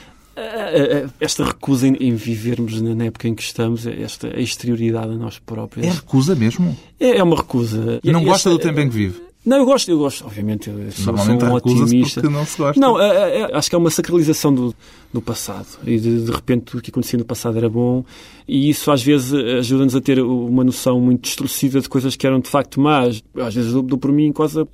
Esta 1.21 1.45
recusa 1.45 1.89
em, 1.89 2.15
vivermos 2.15 2.81
na 2.81 3.07
época 3.07 3.27
em 3.27 3.35
que 3.35 3.43
estamos, 3.43 3.87
esta 3.87 4.29
exterioridade 4.41 5.11
a 5.11 5.17
nós 5.17 5.39
próprios. 5.39 5.85
É 5.87 5.91
recusa 5.91 6.35
mesmo? 6.37 6.77
É, 7.01 7.19
é 7.19 7.23
uma 7.23 7.37
recusa. 7.37 8.01
Não 8.05 8.21
Esta- 8.21 8.31
gosta 8.31 8.51
do 8.51 8.59
tempo 8.59 8.79
em 8.81 8.89
que 8.89 8.95
vive? 8.95 9.28
Não, 9.49 9.57
eu 9.59 9.65
gosto, 9.65 9.91
eu 9.91 9.99
gosto, 9.99 10.25
obviamente. 10.27 10.69
Eu 10.69 10.93
sou, 10.93 11.17
sou 11.17 11.35
um 11.35 11.39
otimista. 11.87 12.21
não 12.31 12.45
se 12.45 12.59
gosta. 12.59 12.81
Não, 12.81 13.01
é- 13.01 13.17
é- 13.17 13.41
é- 13.41 13.57
acho 13.57 13.69
que 13.71 13.75
é 13.75 13.79
uma 13.79 13.91
sacralização 13.91 14.55
do, 14.55 14.75
do 15.13 15.23
passado. 15.23 15.67
E 15.87 15.99
de, 15.99 16.25
de 16.25 16.31
repente 16.31 16.77
o 16.77 16.81
que 16.83 16.91
acontecia 16.91 17.19
no 17.19 17.25
passado 17.25 17.57
era 17.57 17.69
bom. 17.69 18.05
E 18.47 18.71
isso 18.71 18.91
às 18.91 19.03
vezes 19.03 19.33
ajuda-nos 19.33 19.95
a 19.95 20.01
ter 20.01 20.21
uma 20.21 20.65
noção 20.65 21.01
muito 21.01 21.23
distorcida 21.23 21.81
de 21.81 21.89
coisas 21.89 22.17
que 22.17 22.27
eram 22.27 22.41
de 22.41 22.49
facto 22.49 22.81
más. 22.81 23.23
Às 23.37 23.55
vezes 23.55 23.73
dou, 23.73 23.83
dou 23.83 23.99
por 23.99 24.11
mim 24.13 24.33
quase 24.33 24.61
a, 24.61 24.67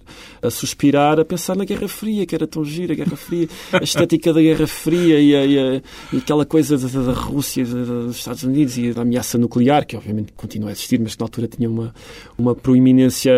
a 0.46 0.50
suspirar, 0.50 1.18
a 1.18 1.24
pensar 1.24 1.56
na 1.56 1.64
Guerra 1.64 1.88
Fria, 1.88 2.24
que 2.26 2.34
era 2.34 2.46
tão 2.46 2.64
gira, 2.64 2.92
a 2.92 2.96
Guerra 2.96 3.16
Fria, 3.16 3.48
a 3.72 3.82
estética 3.82 4.32
da 4.32 4.40
Guerra 4.40 4.66
Fria 4.66 5.18
e, 5.20 5.34
a- 5.36 5.44
e 5.44 5.82
e 6.12 6.16
aquela 6.18 6.44
coisa 6.44 6.76
da, 6.78 7.00
da 7.02 7.12
Rússia, 7.12 7.64
da- 7.64 7.82
dos 8.06 8.16
Estados 8.16 8.42
Unidos 8.44 8.78
e 8.78 8.92
da 8.92 9.02
ameaça 9.02 9.38
nuclear, 9.38 9.84
que 9.86 9.96
obviamente 9.96 10.32
continua 10.36 10.68
a 10.70 10.72
existir, 10.72 11.00
mas 11.00 11.14
que 11.14 11.20
na 11.20 11.24
altura 11.26 11.48
tinha 11.48 11.68
uma, 11.68 11.92
uma 12.38 12.54
proeminência 12.54 13.32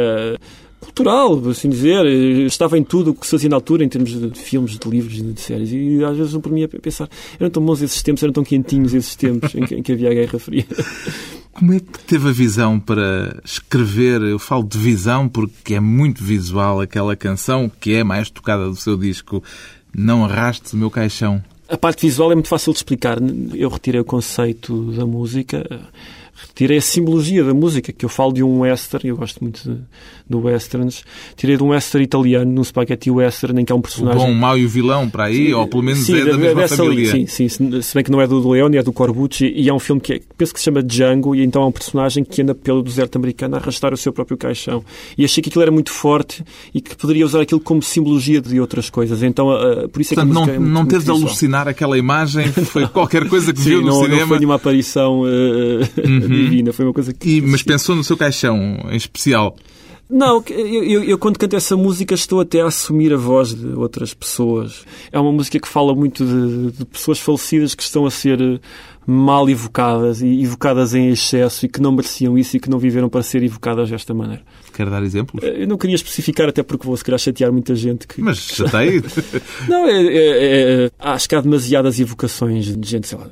cultural, 0.81 1.37
por 1.39 1.51
assim 1.51 1.69
dizer. 1.69 2.07
Estava 2.47 2.79
em 2.79 2.85
tudo 2.85 3.11
o 3.11 3.15
que 3.15 3.27
se 3.27 3.33
fazia 3.33 3.49
na 3.49 3.57
altura, 3.57 3.85
em 3.85 3.89
termos 3.89 4.11
de 4.11 4.39
filmes, 4.39 4.79
de 4.79 4.89
livros, 4.89 5.15
de 5.15 5.41
séries. 5.41 5.71
E 5.73 6.05
às 6.05 6.17
vezes 6.17 6.33
eu 6.33 6.41
por 6.41 6.53
mim 6.53 6.65
a 6.65 6.69
pensar, 6.69 7.09
eram 7.39 7.51
tão 7.51 7.65
bons 7.65 7.83
esses 7.83 8.03
tempos, 8.03 8.23
eram 8.23 8.33
tão 8.33 8.45
quentinhos 8.45 8.95
esses 8.95 9.15
tempos 9.17 9.55
em 9.55 9.65
que, 9.65 9.75
em 9.75 9.83
que 9.83 9.93
havia 9.93 10.11
a 10.11 10.15
Guerra 10.15 10.39
Fria. 10.39 10.67
Como 11.53 11.73
é 11.73 11.81
que 11.81 11.99
teve 12.01 12.29
a 12.29 12.33
visão 12.33 12.79
para 12.79 13.41
escrever? 13.43 14.21
Eu 14.21 14.39
falo 14.39 14.63
de 14.63 14.77
visão 14.77 15.27
porque 15.27 15.75
é 15.75 15.81
muito 15.81 16.23
visual 16.23 16.83
aquela 16.83 17.17
canção 17.17 17.71
que 17.81 17.95
é 17.95 18.05
mais 18.05 18.29
tocada 18.29 18.69
do 18.69 18.77
seu 18.77 18.95
disco. 18.95 19.43
Não 19.97 20.23
arrastes 20.23 20.75
o 20.75 20.77
meu 20.77 20.91
caixão. 20.91 21.43
A 21.67 21.79
parte 21.79 22.07
visual 22.07 22.31
é 22.31 22.35
muito 22.35 22.49
fácil 22.49 22.73
de 22.73 22.79
explicar. 22.79 23.17
Eu 23.55 23.71
retirei 23.71 24.01
o 24.01 24.05
conceito 24.05 24.93
da 24.93 25.07
música, 25.07 25.67
retirei 26.37 26.79
a 26.79 26.81
simbologia 26.83 27.43
da 27.45 27.55
música, 27.55 27.93
que 27.93 28.05
eu 28.05 28.09
falo 28.09 28.33
de 28.33 28.43
um 28.43 28.61
western, 28.61 29.09
eu 29.09 29.17
gosto 29.17 29.43
muito 29.43 29.63
de, 29.63 29.79
de 30.29 30.37
westerns. 30.37 31.03
Tirei 31.37 31.57
de 31.57 31.63
um 31.63 31.69
western 31.69 32.05
italiano, 32.05 32.51
num 32.53 32.63
spaghetti 32.65 33.11
western, 33.11 33.61
em 33.61 33.65
que 33.65 33.73
há 33.73 33.75
um 33.77 33.79
O 33.79 33.83
personagem... 33.83 34.19
bom, 34.27 34.31
o 34.33 34.35
mau 34.35 34.57
e 34.59 34.65
o 34.65 34.69
vilão 34.69 35.09
para 35.09 35.25
aí, 35.25 35.53
ou 35.55 35.67
pelo 35.67 35.83
menos 35.83 36.01
Sim, 36.01 36.21
é 36.21 36.25
da 36.25 36.37
mesma 36.37 36.61
dessa 36.63 36.77
família. 36.77 37.11
Sim, 37.11 37.27
sim, 37.27 37.49
se 37.83 37.95
bem 37.95 38.05
que 38.05 38.11
não 38.11 38.21
é 38.21 38.27
do 38.27 38.49
Leone, 38.49 38.77
é 38.77 38.83
do 38.83 38.93
Corbucci, 38.93 39.53
e 39.55 39.69
é 39.69 39.73
um 39.73 39.79
filme 39.79 40.01
que 40.01 40.13
é- 40.15 40.21
penso 40.37 40.53
que 40.53 40.59
se 40.61 40.65
chama 40.65 40.83
Django, 40.83 41.35
e 41.35 41.43
então 41.43 41.63
é 41.63 41.67
um 41.67 41.73
personagem 41.73 42.25
que 42.25 42.43
anda 42.43 42.55
pelo 42.55 42.83
deserto 42.83 43.17
americano 43.17 43.55
a 43.57 43.59
arrastar 43.59 43.93
o 43.95 43.97
seu 43.97 44.13
próprio 44.13 44.37
caixão. 44.37 44.85
E 45.17 45.25
achei 45.25 45.43
que 45.43 45.49
aquilo 45.49 45.63
era 45.63 45.71
muito 45.71 45.91
forte 45.91 46.45
e 46.75 46.81
que 46.81 46.97
poderia 46.97 47.25
usar 47.25 47.41
aquilo 47.41 47.61
como 47.61 47.83
simbologia 47.83 48.41
de 48.41 48.61
outras 48.61 48.91
coisas. 48.91 49.23
Então, 49.23 49.51
ah, 49.51 49.89
por 49.89 50.01
isso 50.01 50.13
é 50.13 50.17
que 50.17 50.21
a 50.21 50.27
Portanto, 50.27 50.47
não, 50.47 50.55
é 50.55 50.59
muito, 50.59 50.73
não 50.73 50.87
teve 50.87 51.05
de 51.05 51.11
alucinar 51.11 51.69
aquela 51.69 51.97
imagem, 51.97 52.47
foi 52.53 52.87
qualquer 52.89 53.29
coisa 53.29 53.53
que 53.53 53.61
Sim, 53.61 53.69
viu 53.71 53.81
no 53.81 53.87
não, 53.89 53.95
não 53.99 54.03
cinema. 54.05 54.27
foi 54.27 54.39
nenhuma 54.39 54.55
aparição 54.57 55.23
ah, 56.27 56.37
divina, 56.37 56.73
foi 56.73 56.85
uma 56.85 56.93
coisa 56.95 57.13
que... 57.13 57.39
E- 57.39 57.41
mas 57.41 57.63
pensou 57.63 57.95
no 57.97 58.05
seu 58.05 58.17
caixão 58.17 58.57
em 58.91 58.97
especial. 58.97 59.57
Não, 60.09 60.41
eu, 60.51 60.85
eu, 60.85 61.03
eu 61.05 61.19
quando 61.19 61.37
canto 61.37 61.57
essa 61.57 61.77
música 61.77 62.15
estou 62.15 62.39
até 62.41 62.61
a 62.61 62.67
assumir 62.67 63.13
a 63.13 63.17
voz 63.17 63.53
de 63.53 63.67
outras 63.75 64.15
pessoas. 64.15 64.85
É 65.11 65.19
uma 65.19 65.33
música 65.33 65.59
que 65.59 65.67
fala 65.67 65.93
muito 65.97 66.25
de, 66.25 66.71
de 66.79 66.85
pessoas 66.85 67.19
falecidas 67.19 67.75
que 67.75 67.83
estão 67.83 68.07
a 68.07 68.11
ser 68.13 68.41
eh, 68.41 68.61
mal 69.05 69.51
evocadas 69.51 70.23
e 70.23 70.43
evocadas 70.45 70.95
em 70.95 71.09
excesso 71.09 71.67
e 71.67 71.69
que 71.69 71.81
não 71.83 71.91
mereciam 71.91 72.39
isso 72.39 72.57
e 72.57 72.61
que 72.61 72.71
não 72.71 72.79
viveram 72.79 73.09
para 73.09 73.21
ser 73.25 73.43
evocadas 73.43 73.91
desta 73.91 74.15
maneira. 74.15 74.43
Quer 74.73 74.89
dar 74.89 75.03
exemplos? 75.03 75.43
Eh, 75.43 75.65
Eu 75.65 75.67
não 75.67 75.77
queria 75.77 75.97
especificar, 75.97 76.49
até 76.49 76.63
porque 76.63 76.87
vou 76.87 76.97
se 76.97 77.03
calhar 77.03 77.19
chatear 77.19 77.51
muita 77.53 77.75
gente 77.75 78.07
que. 78.07 78.23
Mas 78.23 78.39
chatei. 78.39 79.03
Não, 79.69 79.89
é, 79.89 80.03
é- 80.07 80.85
é- 80.85 80.91
acho 81.01 81.29
que 81.29 81.35
há 81.35 81.41
demasiadas 81.41 81.99
evocações 81.99 82.77
de 82.77 82.89
gente, 82.89 83.09
sei 83.09 83.19
lá. 83.19 83.27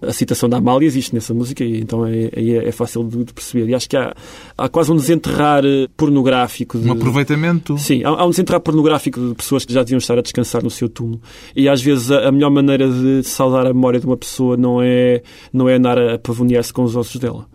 A 0.00 0.12
citação 0.12 0.48
da 0.48 0.58
Amália 0.58 0.86
existe 0.86 1.14
nessa 1.14 1.32
música 1.34 1.64
e 1.64 1.80
então 1.80 2.06
é, 2.06 2.30
é, 2.32 2.68
é 2.68 2.72
fácil 2.72 3.04
de, 3.04 3.24
de 3.24 3.32
perceber. 3.32 3.68
E 3.68 3.74
acho 3.74 3.88
que 3.88 3.96
há, 3.96 4.14
há 4.56 4.68
quase 4.68 4.92
um 4.92 4.96
desenterrar 4.96 5.64
eh, 5.64 5.88
pornográfico. 5.96 6.78
De, 6.78 6.88
Um 6.88 6.92
aproveitamento. 6.92 7.76
Sim, 7.78 8.02
há, 8.04 8.08
há 8.08 8.26
um 8.26 8.30
desenterrar 8.30 8.60
pornográfico 8.60 9.20
de 9.20 9.34
pessoas 9.34 9.64
que 9.64 9.72
já 9.72 9.82
deviam 9.82 9.98
estar 9.98 10.18
a 10.18 10.22
descansar 10.22 10.62
no 10.62 10.70
seu 10.70 10.88
túmulo. 10.88 11.20
E 11.54 11.68
às 11.68 11.82
vezes 11.82 12.10
a, 12.10 12.28
a 12.28 12.32
melhor 12.32 12.50
maneira 12.50 12.88
de 12.88 13.22
saudar 13.24 13.66
a 13.66 13.72
memória 13.72 14.00
de 14.00 14.06
uma 14.06 14.16
pessoa 14.16 14.56
não 14.56 14.80
é, 14.82 15.22
não 15.52 15.68
é 15.68 15.74
andar 15.74 15.98
a 15.98 16.18
pavonear-se 16.18 16.72
com 16.72 16.82
os 16.82 16.96
ossos 16.96 17.20
dela. 17.20 17.46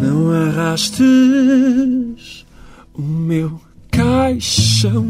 Não 0.00 0.30
arrastes 0.32 1.04
o 2.94 3.02
meu 3.02 3.60
caixão 3.90 5.06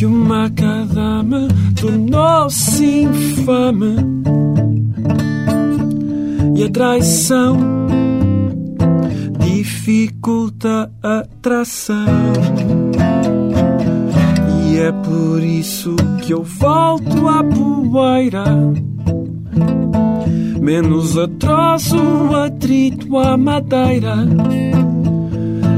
que 0.00 0.06
o 0.06 0.10
macadama 0.10 1.46
tornou-se 1.78 3.02
infame. 3.02 3.96
E 6.56 6.64
a 6.64 6.70
traição 6.70 7.58
dificulta 9.40 10.90
a 11.02 11.22
tração. 11.42 12.32
E 14.70 14.78
é 14.78 14.90
por 14.90 15.42
isso 15.42 15.94
que 16.22 16.32
eu 16.32 16.44
volto 16.44 17.28
à 17.28 17.44
poeira. 17.44 18.44
Menos 20.62 21.18
atroz 21.18 21.92
o 21.92 22.36
atrito 22.36 23.18
à 23.18 23.36
madeira. 23.36 24.16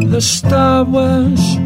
Das 0.09 0.41
tábuas 0.43 1.59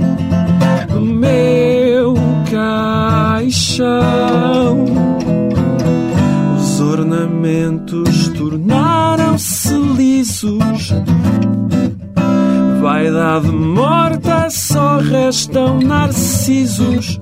Vaidade 13.36 13.52
morta, 13.52 14.48
só 14.48 14.98
restam 14.98 15.78
narcisos 15.78 17.18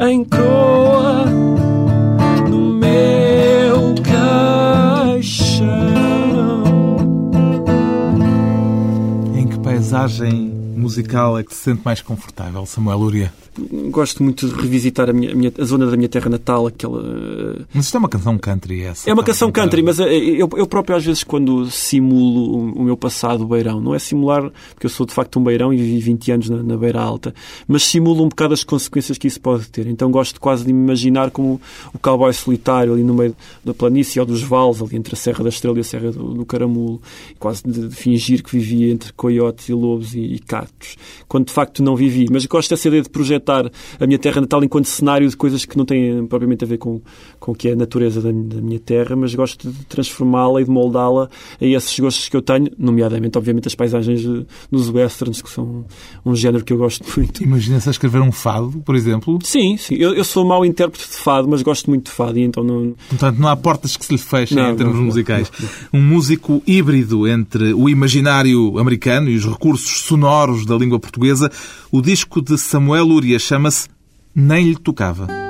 em 0.00 0.24
coroa 0.24 1.26
no 2.48 2.74
meu 2.74 3.94
caixão. 4.02 5.68
Em 9.36 9.46
que 9.46 9.58
paisagem 9.60 10.49
musical 10.90 11.38
é 11.38 11.44
que 11.44 11.54
se 11.54 11.62
sente 11.62 11.82
mais 11.84 12.02
confortável, 12.02 12.66
Samuel 12.66 12.98
Luria? 12.98 13.32
Gosto 13.90 14.22
muito 14.22 14.48
de 14.48 14.54
revisitar 14.54 15.08
a, 15.08 15.12
minha, 15.12 15.32
a, 15.32 15.34
minha, 15.34 15.52
a 15.58 15.64
zona 15.64 15.86
da 15.86 15.96
minha 15.96 16.08
terra 16.08 16.28
natal, 16.28 16.66
aquela... 16.66 17.02
Mas 17.72 17.86
isto 17.86 17.96
é 17.96 17.98
uma 17.98 18.08
canção 18.08 18.38
country, 18.38 18.82
essa? 18.82 19.08
É 19.08 19.12
uma 19.12 19.22
canção 19.22 19.50
country, 19.52 19.82
mas 19.82 20.00
eh, 20.00 20.12
eu, 20.12 20.48
eu 20.56 20.66
próprio 20.66 20.96
às 20.96 21.04
vezes 21.04 21.22
quando 21.22 21.70
simulo 21.70 22.56
o, 22.56 22.72
o 22.80 22.82
meu 22.82 22.96
passado 22.96 23.46
beirão, 23.46 23.80
não 23.80 23.94
é 23.94 23.98
simular, 23.98 24.50
porque 24.74 24.86
eu 24.86 24.90
sou 24.90 25.06
de 25.06 25.12
facto 25.12 25.38
um 25.38 25.44
beirão 25.44 25.72
e 25.72 25.76
vivi 25.76 26.00
20 26.00 26.32
anos 26.32 26.50
na, 26.50 26.62
na 26.62 26.76
beira 26.76 27.00
alta, 27.00 27.34
mas 27.66 27.82
simulo 27.84 28.24
um 28.24 28.28
bocado 28.28 28.54
as 28.54 28.64
consequências 28.64 29.18
que 29.18 29.26
isso 29.26 29.40
pode 29.40 29.68
ter. 29.68 29.86
Então 29.86 30.10
gosto 30.10 30.40
quase 30.40 30.64
de 30.64 30.72
me 30.72 30.82
imaginar 30.84 31.30
como 31.30 31.60
o 31.92 31.98
cowboy 31.98 32.32
solitário 32.32 32.92
ali 32.92 33.02
no 33.02 33.14
meio 33.14 33.36
da 33.64 33.74
planície 33.74 34.20
ou 34.20 34.26
dos 34.26 34.42
vales, 34.42 34.80
ali 34.82 34.96
entre 34.96 35.14
a 35.14 35.16
Serra 35.16 35.42
da 35.42 35.48
Estrela 35.50 35.76
e 35.76 35.80
a 35.80 35.84
Serra 35.84 36.10
do, 36.12 36.34
do 36.34 36.46
Caramulo, 36.46 37.00
quase 37.38 37.62
de, 37.64 37.88
de, 37.88 37.94
fingir 37.94 38.42
que 38.42 38.52
vivia 38.52 38.92
entre 38.92 39.12
coiotes 39.12 39.68
e 39.68 39.72
lobos 39.72 40.14
e, 40.14 40.20
e 40.20 40.38
cactos, 40.80 40.96
quando 41.28 41.46
de 41.46 41.52
facto 41.52 41.82
não 41.82 41.94
vivi. 41.94 42.26
Mas 42.30 42.46
gosto 42.46 42.70
dessa 42.70 42.88
ideia 42.88 43.02
de 43.02 43.10
projetar 43.10 43.70
a 43.98 44.06
minha 44.06 44.18
terra 44.18 44.40
natal 44.40 44.64
enquanto 44.64 44.86
cenário 44.86 45.28
de 45.28 45.36
coisas 45.36 45.64
que 45.64 45.76
não 45.76 45.84
têm 45.84 46.26
propriamente 46.26 46.64
a 46.64 46.66
ver 46.66 46.78
com, 46.78 47.00
com 47.40 47.52
o 47.52 47.54
que 47.54 47.68
é 47.68 47.72
a 47.72 47.76
natureza 47.76 48.20
da, 48.20 48.30
da 48.30 48.60
minha 48.60 48.78
terra, 48.78 49.16
mas 49.16 49.34
gosto 49.34 49.70
de 49.70 49.84
transformá-la 49.86 50.60
e 50.60 50.64
de 50.64 50.70
moldá-la 50.70 51.28
a 51.58 51.64
esses 51.64 51.98
gostos 51.98 52.28
que 52.28 52.36
eu 52.36 52.42
tenho, 52.42 52.70
nomeadamente, 52.78 53.38
obviamente, 53.38 53.66
as 53.66 53.74
paisagens 53.74 54.22
dos 54.70 54.90
westerns, 54.90 55.40
que 55.40 55.48
são 55.48 55.86
um 56.24 56.36
género 56.36 56.62
que 56.62 56.72
eu 56.72 56.76
gosto 56.76 57.04
muito. 57.16 57.42
Imagina-se 57.42 57.88
a 57.88 57.92
escrever 57.92 58.20
um 58.20 58.30
fado, 58.30 58.82
por 58.84 58.94
exemplo? 58.94 59.38
Sim, 59.42 59.78
sim. 59.78 59.94
Eu, 59.94 60.14
eu 60.14 60.22
sou 60.22 60.44
mau 60.44 60.64
intérprete 60.64 61.08
de 61.08 61.16
fado, 61.16 61.48
mas 61.48 61.62
gosto 61.62 61.88
muito 61.88 62.06
de 62.06 62.12
fado 62.12 62.38
e 62.38 62.42
então 62.42 62.62
não... 62.62 62.94
Portanto, 63.08 63.38
não 63.38 63.48
há 63.48 63.56
portas 63.56 63.96
que 63.96 64.04
se 64.04 64.12
lhe 64.12 64.18
fechem 64.18 64.58
não, 64.58 64.72
em 64.72 64.76
termos 64.76 64.96
não, 64.96 65.04
musicais. 65.04 65.50
Não, 65.92 66.00
um 66.00 66.02
músico 66.02 66.62
híbrido 66.66 67.26
entre 67.26 67.72
o 67.72 67.88
imaginário 67.88 68.78
americano 68.78 69.30
e 69.30 69.36
os 69.36 69.46
recursos 69.46 70.02
sonoros 70.02 70.66
da 70.66 70.76
língua 70.76 71.00
portuguesa, 71.00 71.50
o 71.90 72.02
disco 72.02 72.42
de 72.42 72.58
Samuel 72.58 73.06
Luria 73.06 73.38
chama-se 73.38 73.88
Nem 74.34 74.68
lhe 74.68 74.76
tocava. 74.76 75.49